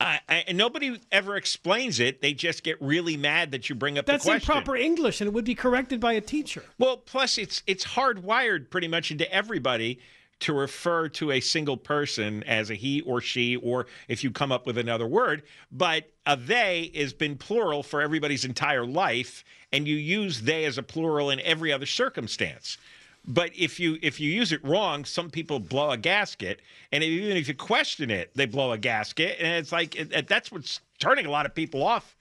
I, 0.00 0.44
and 0.48 0.58
nobody 0.58 1.00
ever 1.12 1.36
explains 1.36 2.00
it. 2.00 2.22
They 2.22 2.32
just 2.34 2.64
get 2.64 2.80
really 2.82 3.16
mad 3.16 3.52
that 3.52 3.68
you 3.68 3.76
bring 3.76 3.98
up 3.98 4.06
That's 4.06 4.24
the 4.24 4.32
question. 4.32 4.50
improper 4.50 4.76
English, 4.76 5.20
and 5.20 5.28
it 5.28 5.32
would 5.32 5.44
be 5.44 5.54
corrected 5.54 6.00
by 6.00 6.14
a 6.14 6.20
teacher. 6.20 6.64
Well, 6.78 6.96
plus 6.96 7.38
it's 7.38 7.62
it's 7.66 7.84
hardwired 7.84 8.70
pretty 8.70 8.88
much 8.88 9.12
into 9.12 9.32
everybody 9.32 10.00
to 10.42 10.52
refer 10.52 11.08
to 11.08 11.30
a 11.30 11.40
single 11.40 11.76
person 11.76 12.42
as 12.44 12.70
a 12.70 12.74
he 12.74 13.00
or 13.02 13.20
she, 13.20 13.56
or 13.56 13.86
if 14.08 14.24
you 14.24 14.30
come 14.30 14.50
up 14.50 14.66
with 14.66 14.76
another 14.76 15.06
word. 15.06 15.42
But 15.70 16.10
a 16.26 16.36
they 16.36 16.90
has 16.96 17.12
been 17.12 17.36
plural 17.36 17.82
for 17.82 18.00
everybody's 18.00 18.44
entire 18.44 18.84
life, 18.84 19.44
and 19.72 19.86
you 19.86 19.96
use 19.96 20.42
they 20.42 20.64
as 20.64 20.78
a 20.78 20.82
plural 20.82 21.30
in 21.30 21.40
every 21.40 21.72
other 21.72 21.86
circumstance. 21.86 22.76
But 23.24 23.52
if 23.56 23.78
you 23.78 23.98
if 24.02 24.18
you 24.18 24.32
use 24.32 24.50
it 24.50 24.64
wrong, 24.64 25.04
some 25.04 25.30
people 25.30 25.60
blow 25.60 25.90
a 25.90 25.96
gasket, 25.96 26.60
and 26.90 27.04
even 27.04 27.36
if 27.36 27.46
you 27.46 27.54
question 27.54 28.10
it, 28.10 28.32
they 28.34 28.46
blow 28.46 28.72
a 28.72 28.78
gasket, 28.78 29.36
and 29.38 29.46
it's 29.46 29.70
like 29.70 29.94
it, 29.94 30.26
that's 30.26 30.50
what's 30.50 30.80
turning 30.98 31.26
a 31.26 31.30
lot 31.30 31.46
of 31.46 31.54
people 31.54 31.84
off 31.84 32.16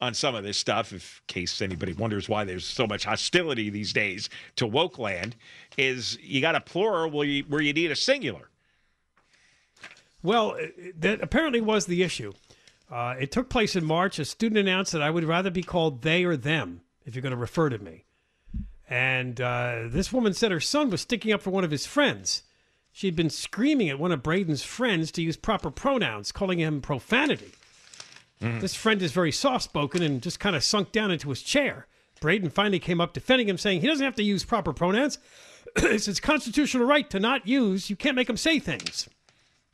on 0.00 0.14
some 0.14 0.34
of 0.34 0.44
this 0.44 0.58
stuff, 0.58 0.92
in 0.92 1.00
case 1.26 1.62
anybody 1.62 1.92
wonders 1.92 2.28
why 2.28 2.44
there's 2.44 2.66
so 2.66 2.86
much 2.86 3.04
hostility 3.04 3.70
these 3.70 3.92
days 3.92 4.28
to 4.56 4.66
woke 4.66 4.98
land, 4.98 5.36
is 5.78 6.18
you 6.20 6.40
got 6.40 6.54
a 6.54 6.60
plural 6.60 7.10
where 7.10 7.26
you, 7.26 7.44
where 7.44 7.62
you 7.62 7.72
need 7.72 7.90
a 7.90 7.96
singular. 7.96 8.50
Well, 10.22 10.56
that 10.98 11.20
apparently 11.22 11.60
was 11.60 11.86
the 11.86 12.02
issue. 12.02 12.32
Uh, 12.90 13.14
it 13.18 13.32
took 13.32 13.48
place 13.48 13.74
in 13.74 13.84
March. 13.84 14.18
A 14.18 14.24
student 14.24 14.58
announced 14.58 14.92
that 14.92 15.02
I 15.02 15.10
would 15.10 15.24
rather 15.24 15.50
be 15.50 15.62
called 15.62 16.02
they 16.02 16.24
or 16.24 16.36
them 16.36 16.82
if 17.04 17.14
you're 17.14 17.22
going 17.22 17.30
to 17.30 17.36
refer 17.36 17.68
to 17.68 17.78
me. 17.78 18.04
And 18.88 19.40
uh, 19.40 19.84
this 19.86 20.12
woman 20.12 20.32
said 20.34 20.52
her 20.52 20.60
son 20.60 20.90
was 20.90 21.00
sticking 21.00 21.32
up 21.32 21.42
for 21.42 21.50
one 21.50 21.64
of 21.64 21.70
his 21.70 21.86
friends. 21.86 22.42
She'd 22.92 23.16
been 23.16 23.30
screaming 23.30 23.88
at 23.88 23.98
one 23.98 24.12
of 24.12 24.22
Braden's 24.22 24.62
friends 24.62 25.10
to 25.12 25.22
use 25.22 25.36
proper 25.36 25.70
pronouns, 25.70 26.32
calling 26.32 26.60
him 26.60 26.80
profanity. 26.80 27.52
Mm. 28.40 28.60
This 28.60 28.74
friend 28.74 29.00
is 29.02 29.12
very 29.12 29.32
soft 29.32 29.64
spoken 29.64 30.02
and 30.02 30.22
just 30.22 30.40
kind 30.40 30.56
of 30.56 30.62
sunk 30.62 30.92
down 30.92 31.10
into 31.10 31.28
his 31.30 31.42
chair. 31.42 31.86
Braden 32.20 32.50
finally 32.50 32.78
came 32.78 33.00
up 33.00 33.12
defending 33.12 33.48
him, 33.48 33.58
saying 33.58 33.80
he 33.80 33.86
doesn't 33.86 34.04
have 34.04 34.16
to 34.16 34.22
use 34.22 34.44
proper 34.44 34.72
pronouns. 34.72 35.18
it's 35.76 36.06
his 36.06 36.20
constitutional 36.20 36.86
right 36.86 37.08
to 37.10 37.20
not 37.20 37.46
use. 37.46 37.90
You 37.90 37.96
can't 37.96 38.16
make 38.16 38.28
him 38.28 38.36
say 38.36 38.58
things. 38.58 39.08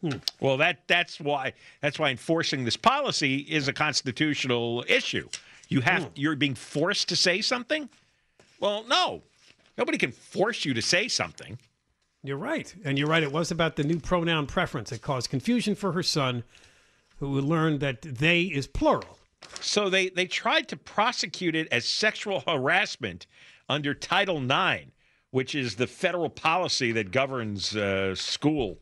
Hmm. 0.00 0.18
Well, 0.40 0.56
that 0.56 0.80
that's 0.88 1.20
why 1.20 1.52
that's 1.80 1.98
why 1.98 2.10
enforcing 2.10 2.64
this 2.64 2.76
policy 2.76 3.36
is 3.36 3.68
a 3.68 3.72
constitutional 3.72 4.84
issue. 4.88 5.28
You 5.68 5.80
have 5.82 6.04
hmm. 6.04 6.10
you're 6.16 6.36
being 6.36 6.56
forced 6.56 7.08
to 7.10 7.16
say 7.16 7.40
something. 7.40 7.88
Well, 8.58 8.84
no, 8.88 9.22
nobody 9.78 9.98
can 9.98 10.12
force 10.12 10.64
you 10.64 10.74
to 10.74 10.82
say 10.82 11.08
something. 11.08 11.58
You're 12.24 12.36
right, 12.36 12.72
and 12.84 12.98
you're 12.98 13.08
right. 13.08 13.22
It 13.22 13.32
was 13.32 13.50
about 13.50 13.74
the 13.74 13.82
new 13.82 13.98
pronoun 13.98 14.46
preference 14.46 14.90
that 14.90 15.02
caused 15.02 15.30
confusion 15.30 15.74
for 15.74 15.92
her 15.92 16.04
son 16.04 16.44
who 17.28 17.40
learned 17.40 17.80
that 17.80 18.02
they 18.02 18.42
is 18.42 18.66
plural. 18.66 19.18
So 19.60 19.88
they, 19.88 20.08
they 20.08 20.26
tried 20.26 20.68
to 20.68 20.76
prosecute 20.76 21.54
it 21.54 21.68
as 21.70 21.84
sexual 21.84 22.40
harassment 22.40 23.26
under 23.68 23.94
Title 23.94 24.42
IX, 24.42 24.90
which 25.30 25.54
is 25.54 25.76
the 25.76 25.86
federal 25.86 26.30
policy 26.30 26.92
that 26.92 27.10
governs 27.10 27.76
uh, 27.76 28.14
school 28.14 28.78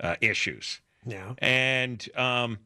uh, 0.00 0.16
issues. 0.20 0.80
Yeah. 1.06 1.34
And 1.38 2.06
um, 2.16 2.58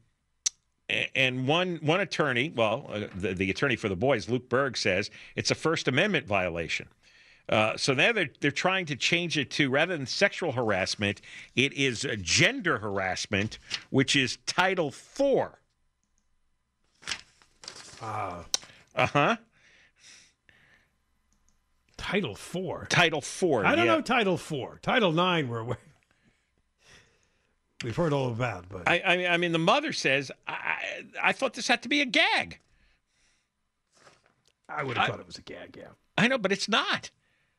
and 1.14 1.46
one 1.46 1.78
one 1.82 2.00
attorney, 2.00 2.52
well, 2.54 2.86
uh, 2.88 3.00
the, 3.14 3.34
the 3.34 3.50
attorney 3.50 3.76
for 3.76 3.88
the 3.88 3.96
boys, 3.96 4.28
Luke 4.28 4.48
Berg, 4.48 4.76
says 4.76 5.10
it's 5.36 5.50
a 5.50 5.54
First 5.54 5.88
Amendment 5.88 6.26
violation. 6.26 6.88
Uh, 7.48 7.76
so 7.76 7.92
now 7.92 8.10
they're, 8.12 8.30
they're 8.40 8.50
trying 8.50 8.86
to 8.86 8.96
change 8.96 9.36
it 9.36 9.50
to 9.50 9.68
rather 9.68 9.96
than 9.96 10.06
sexual 10.06 10.52
harassment, 10.52 11.20
it 11.54 11.72
is 11.74 12.06
gender 12.22 12.78
harassment, 12.78 13.58
which 13.90 14.16
is 14.16 14.38
Title 14.46 14.88
IV. 14.88 15.48
Ah, 18.02 18.44
Uh 18.96 19.06
huh. 19.06 19.36
Title 21.96 22.34
Four. 22.34 22.86
Title 22.90 23.20
IV. 23.20 23.64
I 23.64 23.74
don't 23.74 23.86
yeah. 23.86 23.94
know 23.94 24.00
Title 24.00 24.36
Four. 24.36 24.78
Title 24.82 25.12
Nine, 25.12 25.48
we're 25.48 25.64
we- 25.64 25.74
we've 27.82 27.96
heard 27.96 28.12
all 28.12 28.28
about, 28.28 28.66
but 28.68 28.86
I, 28.88 29.02
I 29.04 29.16
mean, 29.16 29.26
I 29.30 29.36
mean, 29.36 29.52
the 29.52 29.58
mother 29.58 29.92
says, 29.92 30.30
I, 30.46 30.76
I 31.22 31.32
thought 31.32 31.54
this 31.54 31.68
had 31.68 31.82
to 31.82 31.88
be 31.88 32.00
a 32.02 32.06
gag. 32.06 32.58
I 34.68 34.82
would 34.82 34.96
have 34.96 35.04
I- 35.06 35.10
thought 35.10 35.20
it 35.20 35.26
was 35.26 35.38
a 35.38 35.42
gag. 35.42 35.76
Yeah. 35.78 35.88
I 36.16 36.28
know, 36.28 36.38
but 36.38 36.52
it's 36.52 36.68
not. 36.68 37.10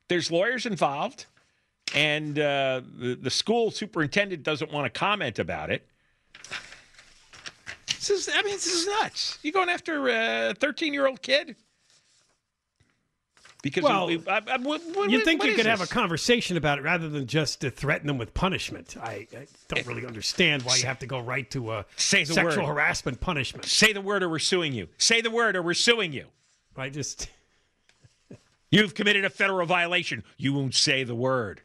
There's 0.07 0.29
lawyers 0.31 0.65
involved, 0.65 1.25
and 1.93 2.37
uh, 2.37 2.81
the 2.99 3.15
the 3.15 3.29
school 3.31 3.71
superintendent 3.71 4.43
doesn't 4.43 4.71
want 4.71 4.91
to 4.91 4.99
comment 4.99 5.39
about 5.39 5.71
it. 5.71 5.87
This 7.87 8.09
is, 8.27 8.29
I 8.31 8.43
mean, 8.43 8.53
this 8.53 8.67
is 8.67 8.87
nuts. 9.01 9.39
You 9.41 9.51
going 9.51 9.69
after 9.69 10.09
a 10.09 10.53
13 10.53 10.93
year 10.93 11.07
old 11.07 11.23
kid? 11.23 11.55
Because 13.63 13.83
Well, 13.83 14.05
we, 14.05 14.21
I, 14.27 14.41
I, 14.47 14.57
what, 14.57 15.09
you 15.09 15.25
think 15.25 15.43
you 15.43 15.55
could 15.55 15.65
have 15.65 15.81
a 15.81 15.87
conversation 15.87 16.55
about 16.55 16.77
it 16.77 16.83
rather 16.83 17.09
than 17.09 17.25
just 17.25 17.61
to 17.61 17.71
threaten 17.71 18.05
them 18.05 18.19
with 18.19 18.31
punishment? 18.35 18.95
I, 19.01 19.27
I 19.35 19.47
don't 19.69 19.87
really 19.87 20.05
understand 20.05 20.61
why 20.61 20.75
you 20.75 20.85
have 20.85 20.99
to 20.99 21.07
go 21.07 21.19
right 21.19 21.49
to 21.49 21.71
a 21.71 21.85
Say 21.95 22.25
the 22.25 22.33
sexual 22.35 22.63
word. 22.63 22.73
harassment 22.75 23.21
punishment. 23.21 23.65
Say 23.65 23.91
the 23.91 24.01
word, 24.01 24.21
or 24.21 24.29
we're 24.29 24.37
suing 24.37 24.73
you. 24.73 24.87
Say 24.99 25.21
the 25.21 25.31
word, 25.31 25.55
or 25.55 25.63
we're 25.63 25.73
suing 25.73 26.13
you. 26.13 26.27
I 26.77 26.89
just 26.89 27.27
You've 28.71 28.93
committed 28.93 29.25
a 29.25 29.29
federal 29.29 29.65
violation. 29.65 30.23
You 30.37 30.53
won't 30.53 30.75
say 30.75 31.03
the 31.03 31.15
word. 31.15 31.61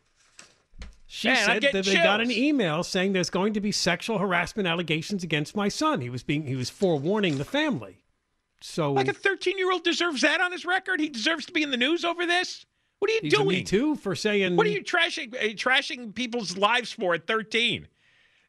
She 1.13 1.27
Man, 1.27 1.45
said 1.45 1.63
that 1.73 1.85
they 1.85 1.95
got 1.95 2.21
an 2.21 2.31
email 2.31 2.85
saying 2.85 3.15
there's 3.15 3.31
going 3.31 3.55
to 3.55 3.61
be 3.61 3.73
sexual 3.73 4.19
harassment 4.19 4.69
allegations 4.69 5.25
against 5.25 5.57
my 5.57 5.69
son. 5.69 6.01
He 6.01 6.09
was 6.09 6.23
being 6.23 6.47
he 6.47 6.55
was 6.55 6.71
forewarning 6.71 7.39
the 7.39 7.45
family. 7.45 8.05
So 8.61 8.93
Like 8.93 9.09
a 9.09 9.13
13 9.13 9.59
year 9.59 9.73
old 9.73 9.83
deserves 9.83 10.21
that 10.21 10.41
on 10.41 10.53
his 10.53 10.65
record. 10.65 11.01
He 11.01 11.09
deserves 11.09 11.47
to 11.47 11.53
be 11.53 11.65
in 11.65 11.73
the 11.73 11.77
news 11.77 12.05
over 12.05 12.27
this. 12.27 12.65
What 13.01 13.11
are 13.11 13.15
you 13.15 13.31
doing? 13.31 13.49
me 13.49 13.63
too 13.65 13.97
for 13.97 14.15
saying 14.15 14.55
What 14.55 14.67
are 14.69 14.71
you 14.71 14.85
trashing 14.85 15.35
uh, 15.35 15.55
trashing 15.55 16.15
people's 16.15 16.57
lives 16.57 16.93
for 16.93 17.15
at 17.15 17.27
13? 17.27 17.89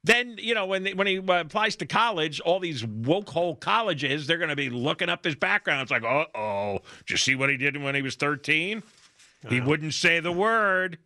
Then 0.03 0.37
you 0.39 0.55
know 0.55 0.65
when 0.65 0.83
they, 0.83 0.93
when 0.93 1.07
he 1.07 1.19
uh, 1.19 1.41
applies 1.41 1.75
to 1.77 1.85
college, 1.85 2.39
all 2.39 2.59
these 2.59 2.85
woke 2.85 3.29
hole 3.29 3.55
colleges, 3.55 4.25
they're 4.25 4.37
going 4.37 4.49
to 4.49 4.55
be 4.55 4.69
looking 4.69 5.09
up 5.09 5.23
his 5.23 5.35
background. 5.35 5.83
It's 5.83 5.91
like, 5.91 6.03
uh 6.03 6.25
oh, 6.35 6.79
did 6.99 7.11
you 7.11 7.17
see 7.17 7.35
what 7.35 7.49
he 7.49 7.57
did 7.57 7.77
when 7.81 7.93
he 7.93 8.01
was 8.01 8.15
13? 8.15 8.81
He 9.49 9.59
wouldn't 9.59 9.93
say 9.93 10.19
the 10.19 10.31
word. 10.31 10.99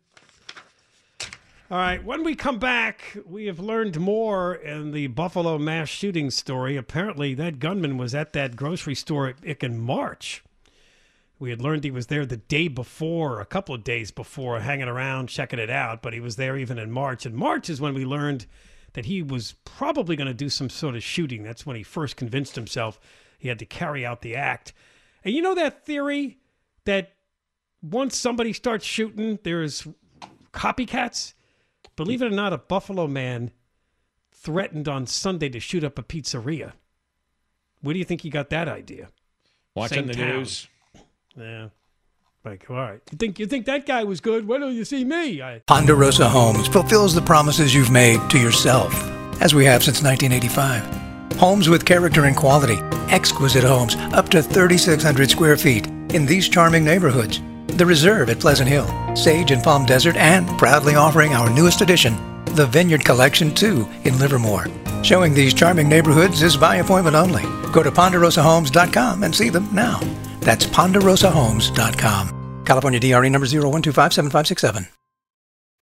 All 1.68 1.78
right, 1.78 2.04
when 2.04 2.22
we 2.22 2.36
come 2.36 2.60
back, 2.60 3.16
we 3.26 3.46
have 3.46 3.58
learned 3.58 3.98
more 3.98 4.54
in 4.54 4.92
the 4.92 5.08
Buffalo 5.08 5.58
mass 5.58 5.88
shooting 5.88 6.30
story. 6.30 6.76
Apparently, 6.76 7.34
that 7.34 7.58
gunman 7.58 7.98
was 7.98 8.14
at 8.14 8.34
that 8.34 8.54
grocery 8.54 8.94
store 8.94 9.34
in 9.42 9.78
March. 9.78 10.44
We 11.40 11.50
had 11.50 11.60
learned 11.60 11.82
he 11.82 11.90
was 11.90 12.06
there 12.06 12.24
the 12.24 12.36
day 12.36 12.68
before, 12.68 13.40
a 13.40 13.44
couple 13.44 13.74
of 13.74 13.82
days 13.82 14.12
before, 14.12 14.60
hanging 14.60 14.86
around, 14.86 15.28
checking 15.28 15.58
it 15.58 15.68
out, 15.68 16.02
but 16.02 16.12
he 16.12 16.20
was 16.20 16.36
there 16.36 16.56
even 16.56 16.78
in 16.78 16.92
March. 16.92 17.26
And 17.26 17.34
March 17.34 17.68
is 17.68 17.80
when 17.80 17.94
we 17.94 18.04
learned 18.04 18.46
that 18.96 19.04
he 19.04 19.20
was 19.22 19.54
probably 19.66 20.16
going 20.16 20.26
to 20.26 20.32
do 20.32 20.48
some 20.48 20.70
sort 20.70 20.96
of 20.96 21.02
shooting. 21.02 21.42
That's 21.42 21.66
when 21.66 21.76
he 21.76 21.82
first 21.82 22.16
convinced 22.16 22.56
himself 22.56 22.98
he 23.38 23.48
had 23.48 23.58
to 23.58 23.66
carry 23.66 24.06
out 24.06 24.22
the 24.22 24.34
act. 24.34 24.72
And 25.22 25.34
you 25.34 25.42
know 25.42 25.54
that 25.54 25.84
theory 25.84 26.38
that 26.86 27.12
once 27.82 28.16
somebody 28.16 28.54
starts 28.54 28.86
shooting, 28.86 29.38
there's 29.42 29.86
copycats? 30.54 31.34
Believe 31.94 32.22
it 32.22 32.32
or 32.32 32.34
not, 32.34 32.54
a 32.54 32.58
Buffalo 32.58 33.06
man 33.06 33.50
threatened 34.32 34.88
on 34.88 35.06
Sunday 35.06 35.50
to 35.50 35.60
shoot 35.60 35.84
up 35.84 35.98
a 35.98 36.02
pizzeria. 36.02 36.72
Where 37.82 37.92
do 37.92 37.98
you 37.98 38.04
think 38.06 38.22
he 38.22 38.30
got 38.30 38.48
that 38.48 38.66
idea? 38.66 39.10
Watching 39.74 39.98
Same 39.98 40.06
the 40.06 40.14
town. 40.14 40.28
news. 40.28 40.68
Yeah. 41.36 41.68
Like, 42.46 42.70
all 42.70 42.76
right. 42.76 43.00
You 43.10 43.18
think 43.18 43.40
you 43.40 43.46
think 43.46 43.66
that 43.66 43.86
guy 43.86 44.04
was 44.04 44.20
good? 44.20 44.46
Why 44.46 44.58
don't 44.58 44.72
you 44.74 44.84
see 44.84 45.04
me? 45.04 45.42
I, 45.42 45.62
Ponderosa 45.66 46.28
Homes 46.28 46.68
fulfills 46.68 47.12
the 47.12 47.20
promises 47.20 47.74
you've 47.74 47.90
made 47.90 48.20
to 48.30 48.38
yourself, 48.38 48.94
as 49.42 49.52
we 49.52 49.64
have 49.64 49.82
since 49.82 50.00
1985. 50.00 51.38
Homes 51.38 51.68
with 51.68 51.84
character 51.84 52.24
and 52.24 52.36
quality, 52.36 52.76
exquisite 53.12 53.64
homes 53.64 53.96
up 54.14 54.28
to 54.28 54.44
3,600 54.44 55.28
square 55.28 55.56
feet 55.56 55.88
in 56.14 56.24
these 56.24 56.48
charming 56.48 56.84
neighborhoods. 56.84 57.40
The 57.66 57.84
Reserve 57.84 58.30
at 58.30 58.38
Pleasant 58.38 58.68
Hill, 58.68 58.86
Sage 59.16 59.50
and 59.50 59.62
Palm 59.62 59.84
Desert, 59.84 60.16
and 60.16 60.46
proudly 60.56 60.94
offering 60.94 61.34
our 61.34 61.50
newest 61.50 61.80
addition, 61.80 62.14
the 62.54 62.66
Vineyard 62.66 63.04
Collection 63.04 63.52
2 63.52 63.88
in 64.04 64.18
Livermore. 64.20 64.66
Showing 65.02 65.34
these 65.34 65.52
charming 65.52 65.88
neighborhoods 65.88 66.42
is 66.42 66.56
by 66.56 66.76
appointment 66.76 67.16
only. 67.16 67.42
Go 67.72 67.82
to 67.82 67.90
ponderosahomes.com 67.90 69.24
and 69.24 69.34
see 69.34 69.48
them 69.48 69.68
now. 69.74 69.98
That's 70.40 70.64
ponderosahomes.com. 70.64 72.35
California 72.66 73.00
DRE 73.00 73.28
number 73.28 73.46
01257567. 73.46 74.88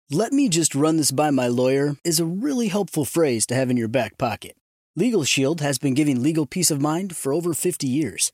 Let 0.09 0.33
me 0.33 0.49
just 0.49 0.75
run 0.75 0.97
this 0.97 1.11
by 1.11 1.31
my 1.31 1.47
lawyer 1.47 1.95
is 2.03 2.19
a 2.19 2.25
really 2.25 2.67
helpful 2.67 3.05
phrase 3.05 3.45
to 3.45 3.55
have 3.55 3.69
in 3.69 3.77
your 3.77 3.87
back 3.87 4.17
pocket. 4.17 4.57
Legal 4.97 5.23
Shield 5.23 5.61
has 5.61 5.77
been 5.77 5.93
giving 5.93 6.21
legal 6.21 6.45
peace 6.45 6.69
of 6.69 6.81
mind 6.81 7.15
for 7.15 7.31
over 7.31 7.53
50 7.53 7.87
years. 7.87 8.33